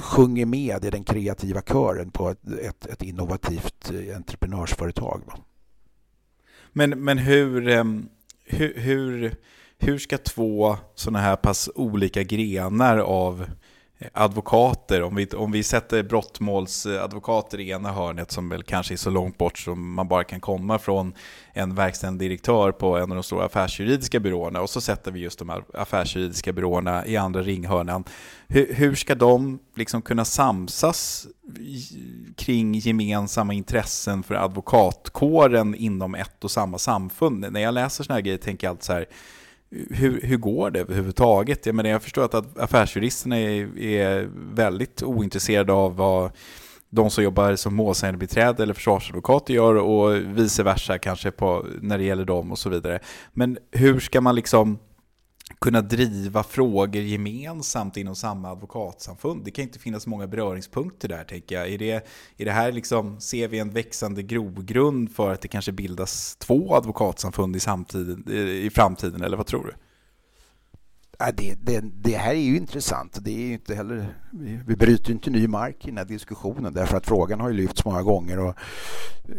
[0.00, 5.22] sjunger med i den kreativa kören på ett, ett, ett innovativt eh, entreprenörsföretag.
[5.26, 5.38] Va?
[6.72, 8.08] Men, men hur, ehm,
[8.44, 9.34] hur, hur,
[9.78, 13.46] hur ska två sådana här pass olika grenar av
[14.12, 19.10] advokater, om vi, om vi sätter brottmålsadvokater i ena hörnet som väl kanske är så
[19.10, 21.14] långt bort som man bara kan komma från
[21.52, 25.38] en verkställande direktör på en av de stora affärsjuridiska byråerna och så sätter vi just
[25.38, 28.04] de här affärsjuridiska byråerna i andra ringhörnan.
[28.48, 31.26] Hur, hur ska de liksom kunna samsas
[32.36, 37.46] kring gemensamma intressen för advokatkåren inom ett och samma samfund?
[37.52, 39.06] När jag läser sådana här grejer tänker jag alltid så här
[39.70, 41.66] hur, hur går det överhuvudtaget?
[41.66, 46.30] Jag, menar, jag förstår att affärsjuristerna är, är väldigt ointresserade av vad
[46.90, 52.04] de som jobbar som målsägandebiträde eller försvarsadvokater gör och vice versa kanske på, när det
[52.04, 53.00] gäller dem och så vidare.
[53.32, 54.78] Men hur ska man liksom
[55.60, 59.44] kunna driva frågor gemensamt inom samma advokatsamfund.
[59.44, 61.72] Det kan inte finnas många beröringspunkter där, tänker jag.
[61.72, 65.72] Är det, är det här liksom, ser vi en växande grogrund för att det kanske
[65.72, 68.32] bildas två advokatsamfund i, samtiden,
[68.64, 69.74] i framtiden, eller vad tror du?
[71.22, 73.18] Ja, det, det, det, här är ju intressant.
[73.20, 76.96] Det är inte heller, vi, vi bryter inte ny mark i den här diskussionen därför
[76.96, 78.54] att frågan har ju lyfts många gånger och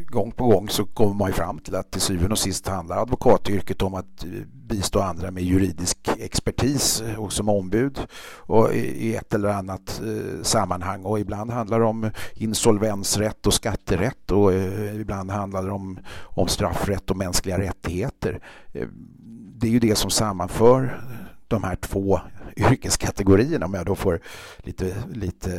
[0.06, 3.02] gång på gång så kommer man ju fram till att till syvende och sist handlar
[3.02, 8.00] advokatyrket om att bistå andra med juridisk expertis och som ombud
[8.36, 14.32] och i ett eller annat eh, sammanhang och ibland handlar det om insolvensrätt och skatterätt
[14.32, 18.40] och eh, ibland handlar det om, om straffrätt och mänskliga rättigheter.
[18.74, 18.88] Eh,
[19.56, 21.02] det är ju det som sammanför
[21.52, 22.22] de här två
[22.58, 24.20] yrkeskategorierna om jag då får
[24.58, 25.50] lite, lite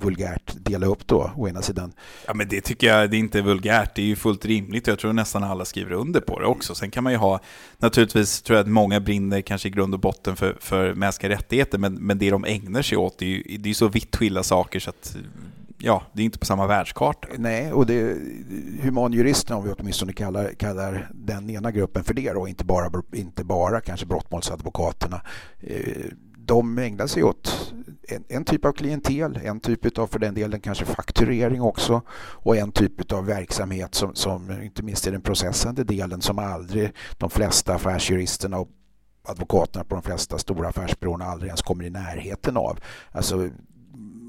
[0.00, 1.92] vulgärt dela upp då å ena sidan.
[2.26, 4.98] Ja men det tycker jag det är inte vulgärt, det är ju fullt rimligt jag
[4.98, 6.74] tror nästan alla skriver under på det också.
[6.74, 7.40] Sen kan man ju ha,
[7.78, 11.78] naturligtvis tror jag att många brinner kanske i grund och botten för, för mänskliga rättigheter
[11.78, 14.42] men, men det de ägnar sig åt det är ju det är så vitt skilda
[14.42, 15.16] saker så att
[15.82, 17.28] ja, det är inte på samma världskarta.
[17.38, 18.16] Nej, och det,
[18.82, 23.44] humanjuristerna, om vi åtminstone kallar, kallar den ena gruppen för det och inte bara, inte
[23.44, 25.22] bara kanske brottmålsadvokaterna,
[25.60, 26.06] eh,
[26.36, 27.74] de ägnar sig åt
[28.08, 32.56] en, en, typ av klientel, en typ av för den delen kanske fakturering också och
[32.56, 37.30] en typ av verksamhet som, som inte minst i den processande delen som aldrig de
[37.30, 38.68] flesta affärsjuristerna och
[39.24, 42.78] advokaterna på de flesta stora affärsbyråerna aldrig ens kommer i närheten av.
[43.10, 43.48] Alltså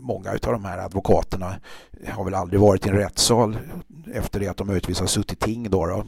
[0.03, 1.55] många av de här advokaterna
[2.07, 3.57] har väl aldrig varit i en rättssal
[4.13, 5.85] efter det att de möjligtvis har suttit ting då.
[5.85, 6.03] då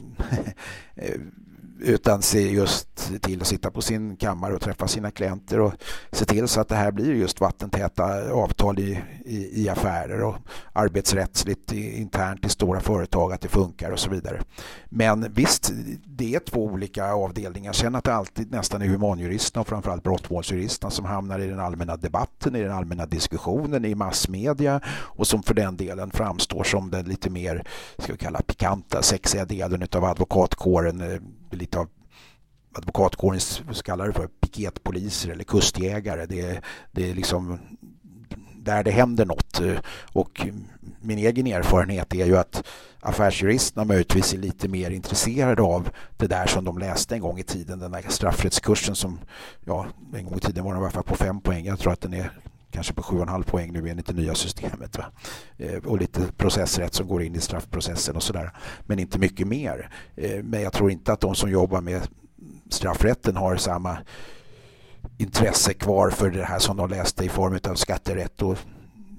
[1.80, 5.72] utan se just till att sitta på sin kammare och träffa sina klienter och
[6.12, 10.36] se till så att det här blir just vattentäta avtal i, i, i affärer och
[10.72, 14.42] arbetsrättsligt internt i stora företag att det funkar och så vidare.
[14.88, 15.72] Men visst,
[16.04, 17.72] det är två olika avdelningar.
[17.72, 21.96] Sen att det alltid nästan är humanjuristerna och framförallt brottmålsjuristerna som hamnar i den allmänna
[21.96, 27.04] debatten, i den allmänna diskussionen, i massmedia och som för den delen framstår som den
[27.04, 27.64] lite mer,
[27.98, 31.20] ska vi kalla pikanta, sexiga delen av advokatkåren eh,
[31.50, 31.88] lite av
[32.76, 33.40] advokatkåren
[33.84, 36.26] kallar det för piketpoliser eller kustjägare.
[36.26, 36.60] Det,
[36.92, 37.58] det är liksom
[38.56, 39.60] där det händer något.
[40.12, 40.46] Och
[41.00, 42.64] min egen erfarenhet är ju att
[43.00, 47.42] affärsjuristerna möjligtvis är lite mer intresserade av det där som de läste en gång i
[47.42, 47.78] tiden.
[47.78, 49.20] Den där straffrättskursen som,
[49.64, 51.64] ja, en gång i tiden var den i alla fall på fem poäng.
[51.64, 52.30] Jag tror att den är
[52.76, 54.98] kanske på 7,5 poäng nu enligt det nya systemet.
[54.98, 55.04] Va?
[55.56, 58.52] Eh, och lite processrätt som går in i straffprocessen och sådär.
[58.86, 59.90] Men inte mycket mer.
[60.16, 62.08] Eh, men jag tror inte att de som jobbar med
[62.70, 63.98] straffrätten har samma
[65.18, 68.56] intresse kvar för det här som de läste i form av skatterätt och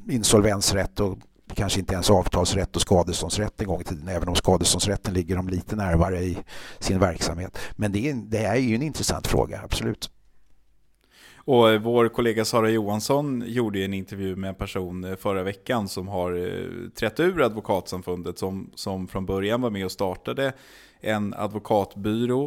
[0.09, 1.17] insolvensrätt och
[1.53, 5.49] kanske inte ens avtalsrätt och skadeståndsrätt en gång i tiden, även om skadeståndsrätten ligger dem
[5.49, 6.37] lite närmare i
[6.79, 7.57] sin verksamhet.
[7.75, 10.09] Men det är, det är ju en intressant fråga, absolut.
[11.47, 15.87] Och eh, vår kollega Sara Johansson gjorde en intervju med en person eh, förra veckan
[15.87, 20.53] som har eh, trätt ur Advokatsamfundet som, som från början var med och startade
[21.01, 22.45] en advokatbyrå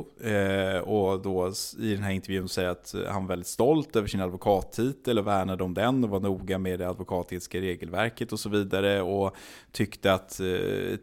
[0.84, 5.18] och då i den här intervjun säger att han var väldigt stolt över sin advokattitel
[5.18, 9.36] och värnade om den och var noga med det advokatetiska regelverket och så vidare och
[9.72, 10.40] tyckte att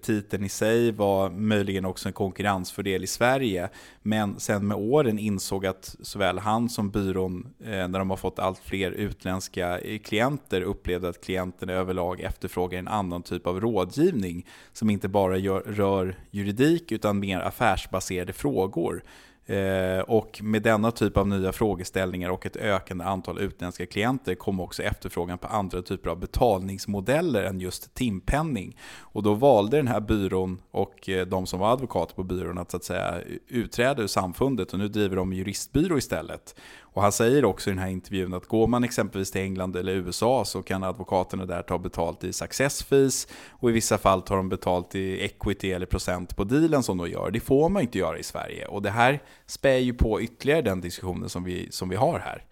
[0.02, 3.70] titeln i sig var möjligen också en konkurrensfördel i Sverige.
[4.08, 8.40] Men sen med åren insåg att såväl han som byrån, eh, när de har fått
[8.40, 14.46] allt fler utländska eh, klienter, upplevde att klienterna överlag efterfrågar en annan typ av rådgivning
[14.74, 19.04] som inte bara gör, rör juridik utan mer affärsbaserade frågor.
[19.48, 24.60] Eh, och med denna typ av nya frågeställningar och ett ökande antal utländska klienter kom
[24.60, 28.78] också efterfrågan på andra typer av betalningsmodeller än just timpenning.
[29.00, 32.72] Och då valde den här byrån och eh, de som var advokater på byrån att,
[32.72, 36.56] så att säga, utträda ur samfundet och nu driver de juristbyrå istället.
[36.98, 39.94] Och han säger också i den här intervjun att går man exempelvis till England eller
[39.94, 44.38] USA så kan advokaterna där ta betalt i success fees och i vissa fall tar
[44.38, 47.32] de betalt i equity eller procent på dealen som de gör.
[47.32, 50.82] Det får man inte göra i Sverige och det här spär ju på ytterligare den
[50.82, 52.44] diskussionen som vi, som vi har här.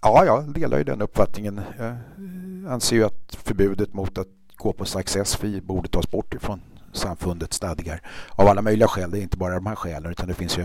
[0.00, 1.60] Ja, jag delar ju den uppfattningen.
[1.78, 6.60] Jag anser ju att förbudet mot att gå på success fee borde tas bort ifrån
[6.92, 8.02] samfundets stadgar.
[8.30, 10.64] Av alla möjliga skäl, det är inte bara de här skälen utan det finns ju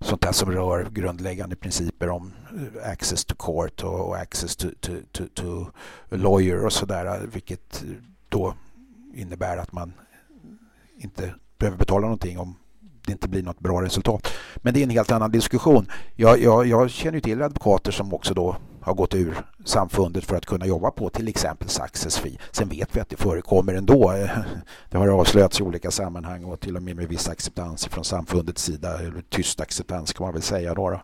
[0.00, 4.92] sånt där som rör grundläggande principer om eh, access to court och access to, to,
[5.12, 5.66] to, to
[6.08, 7.84] lawyer och sådär vilket
[8.28, 8.54] då
[9.14, 9.92] innebär att man
[10.98, 12.56] inte behöver betala någonting om
[13.06, 14.28] det inte blir något bra resultat.
[14.56, 15.90] Men det är en helt annan diskussion.
[16.16, 18.56] Jag, jag, jag känner ju till advokater som också då
[18.86, 22.38] har gått ur samfundet för att kunna jobba på till exempel Success Fee.
[22.50, 24.12] Sen vet vi att det förekommer ändå.
[24.90, 28.62] Det har avslöjats i olika sammanhang och till och med med viss acceptans från samfundets
[28.62, 31.00] sida, eller tyst acceptans kan man väl säga då.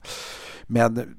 [0.67, 1.15] Men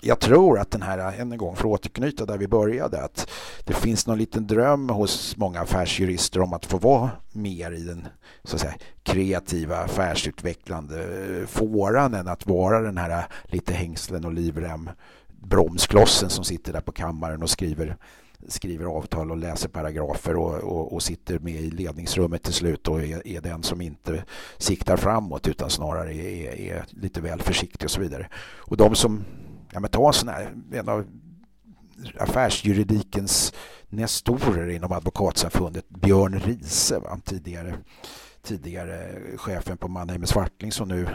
[0.00, 3.30] jag tror att den här, än en gång för att återknyta där vi började, att
[3.64, 8.08] det finns någon liten dröm hos många affärsjurister om att få vara mer i den
[8.44, 11.06] så att säga, kreativa affärsutvecklande
[11.46, 14.90] fåran än att vara den här lite hängslen och livrem
[15.42, 17.96] bromsklossen som sitter där på kammaren och skriver
[18.48, 23.02] skriver avtal och läser paragrafer och, och, och, sitter med i ledningsrummet till slut och
[23.02, 24.24] är, är den som inte
[24.58, 28.28] siktar framåt utan snarare är, är, lite väl försiktig och så vidare.
[28.58, 29.24] Och de som,
[29.72, 31.04] ja men ta en sån här, en av
[32.18, 33.52] affärsjuridikens
[33.88, 37.20] nestorer inom advokatsamfundet, Björn Riese, va?
[37.24, 37.74] tidigare
[38.42, 41.08] tidigare chefen på Mannheim Swartling som nu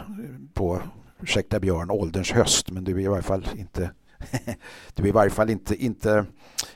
[0.54, 0.82] på,
[1.22, 3.90] ursäkta Björn, ålderns höst, men du är i varje fall inte
[4.94, 6.26] du är i varje fall inte, inte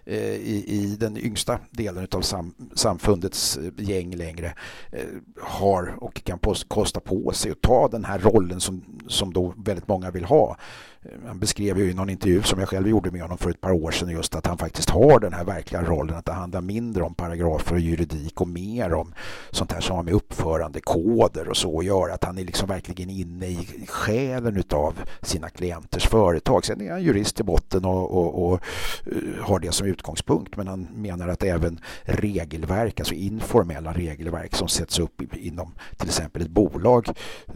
[0.04, 4.54] eh, i, i, den yngsta delen av sam, samfundets eh, gäng längre
[4.92, 5.06] eh,
[5.40, 9.88] har och kan kosta på sig att ta den här rollen som, som då väldigt
[9.88, 10.56] många vill ha.
[11.02, 13.60] Eh, han beskrev ju i någon intervju som jag själv gjorde med honom för ett
[13.60, 16.60] par år sedan just att han faktiskt har den här verkliga rollen att det handlar
[16.60, 19.14] mindre om paragrafer och juridik och mer om
[19.50, 22.14] sånt här som har med uppförandekoder och så att göra.
[22.14, 26.64] Att han är liksom verkligen inne i själen utav sina klienters företag.
[26.64, 28.60] Sen är han jurist i botten och, och, och
[29.06, 34.68] eh, har det som utgångspunkt men han menar att även regelverk, alltså informella regelverk som
[34.68, 37.54] sätts upp inom till exempel ett bolag eh,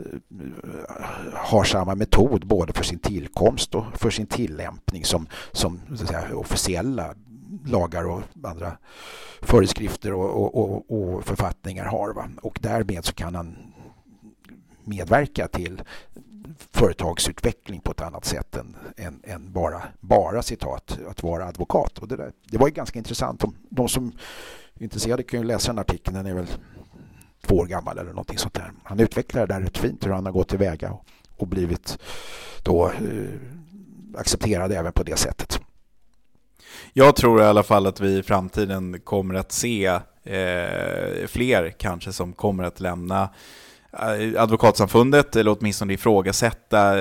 [1.34, 6.36] har samma metod både för sin tillkomst tillkomst och för sin tillämpning som, som säga,
[6.36, 7.14] officiella
[7.66, 8.76] lagar och andra
[9.42, 12.14] föreskrifter och, och, och författningar har.
[12.14, 12.28] Va?
[12.42, 13.56] Och därmed så kan han
[14.84, 15.82] medverka till
[16.70, 21.98] företagsutveckling på ett annat sätt än, än, än, bara, bara citat att vara advokat.
[21.98, 23.40] Och det, där, det var ju ganska intressant.
[23.40, 24.12] De, de som
[24.74, 26.16] är intresserade kan ju läsa den artikeln.
[26.16, 26.48] Den är väl
[27.46, 28.72] två år gammal eller någonting sånt där.
[28.84, 31.04] Han utvecklar det där rätt fint hur han har gått tillväga och,
[31.42, 31.98] och blivit
[32.62, 35.60] då eh, accepterad även på det sättet.
[36.92, 39.86] Jag tror i alla fall att vi i framtiden kommer att se
[40.24, 43.30] eh, fler kanske som kommer att lämna Eh,
[43.98, 46.94] Eh, advokatsamfundet, eller åtminstone ifrågasätta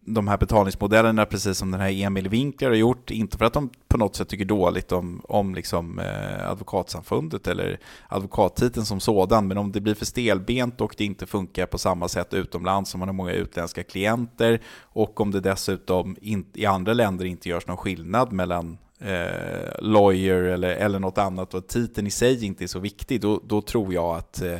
[0.00, 3.10] de här betalningsmodellerna, precis som den här Emil Winkler har gjort.
[3.10, 7.80] Inte för att de på något sätt tycker dåligt om, om liksom, eh, advokatsamfundet eller
[8.08, 12.08] advokattiteln som sådan, men om det blir för stelbent och det inte funkar på samma
[12.08, 16.92] sätt utomlands, som man har många utländska klienter, och om det dessutom in, i andra
[16.92, 22.10] länder inte görs någon skillnad mellan eh, lawyer eller, eller något annat och titeln i
[22.10, 24.58] sig inte är så viktig, då, då tror jag att eh,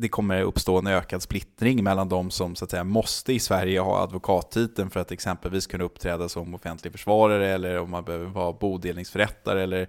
[0.00, 3.80] det kommer uppstå en ökad splittring mellan de som så att säga, måste i Sverige
[3.80, 8.52] ha advokattiteln för att exempelvis kunna uppträda som offentlig försvarare eller om man behöver vara
[8.52, 9.88] bodelningsförrättare eller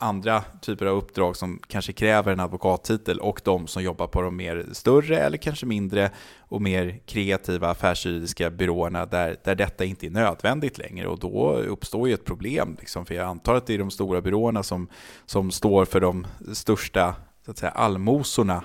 [0.00, 4.36] andra typer av uppdrag som kanske kräver en advokattitel och de som jobbar på de
[4.36, 10.10] mer större eller kanske mindre och mer kreativa affärsjuridiska byråerna där, där detta inte är
[10.10, 12.76] nödvändigt längre och då uppstår ju ett problem.
[12.80, 14.88] Liksom, för jag antar att det är de stora byråerna som,
[15.26, 17.14] som står för de största
[17.44, 18.64] så att säga, allmosorna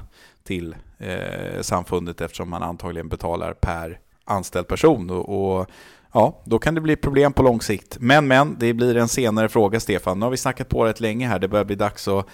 [0.50, 5.10] till eh, samfundet eftersom man antagligen betalar per anställd person.
[5.10, 5.68] Och, och,
[6.14, 7.97] ja, då kan det bli problem på lång sikt.
[8.00, 10.20] Men, men, det blir en senare fråga, Stefan.
[10.20, 11.39] Nu har vi snackat på rätt länge här.
[11.39, 12.26] Det börjar bli dags att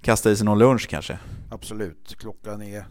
[0.00, 1.18] kasta i sig någon lunch kanske.
[1.50, 2.16] Absolut.
[2.18, 2.86] Klockan är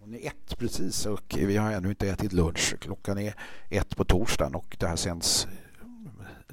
[0.00, 2.74] hon är ett precis och vi har ännu inte ätit lunch.
[2.80, 3.34] Klockan är
[3.70, 5.48] ett på torsdagen och det här sänds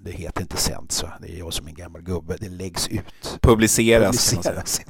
[0.01, 2.37] det heter inte sänds, det är jag som en gammal gubbe.
[2.39, 3.39] Det läggs ut.
[3.41, 4.31] Publiceras.
[4.31, 4.81] Publiceras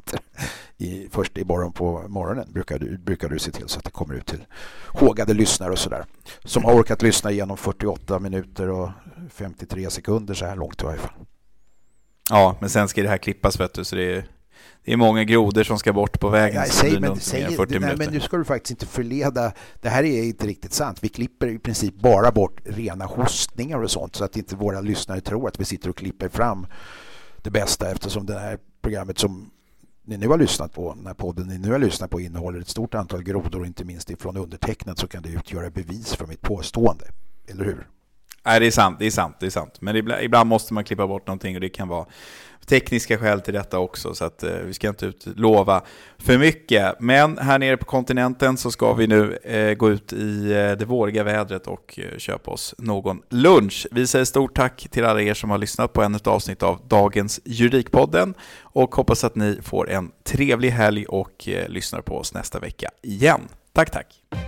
[0.78, 3.90] i, först i morgon på morgonen brukar du, brukar du se till så att det
[3.90, 4.46] kommer ut till
[4.86, 6.04] hågade lyssnare och sådär.
[6.44, 8.90] Som har orkat lyssna igenom 48 minuter och
[9.30, 11.10] 53 sekunder så här långt i varje fall.
[12.30, 14.26] Ja, men sen ska det här klippas vet du, så det är,
[14.84, 16.62] det är många grodor som ska bort på vägen.
[16.62, 19.52] Ja, säg, men, säg, nej, men nu ska du faktiskt inte förleda.
[19.80, 20.98] Det här är inte riktigt sant.
[21.00, 25.20] Vi klipper i princip bara bort rena hostningar och sånt så att inte våra lyssnare
[25.20, 26.66] tror att vi sitter och klipper fram
[27.42, 29.50] det bästa eftersom det här programmet som
[30.04, 32.68] ni nu har lyssnat på, den här podden ni nu har lyssnat på innehåller ett
[32.68, 36.40] stort antal grodor och inte minst ifrån undertecknat så kan det utgöra bevis för mitt
[36.40, 37.04] påstående.
[37.46, 37.86] Eller hur?
[38.48, 39.76] Nej, det är sant, det är sant, det är sant.
[39.80, 42.06] Men ibland, ibland måste man klippa bort någonting och det kan vara
[42.66, 45.82] tekniska skäl till detta också, så att eh, vi ska inte utlova
[46.18, 47.00] för mycket.
[47.00, 50.84] Men här nere på kontinenten så ska vi nu eh, gå ut i eh, det
[50.84, 53.86] våriga vädret och eh, köpa oss någon lunch.
[53.90, 56.80] Vi säger stort tack till alla er som har lyssnat på ännu ett avsnitt av
[56.88, 62.34] dagens Juridikpodden och hoppas att ni får en trevlig helg och eh, lyssnar på oss
[62.34, 63.40] nästa vecka igen.
[63.72, 64.47] Tack, tack!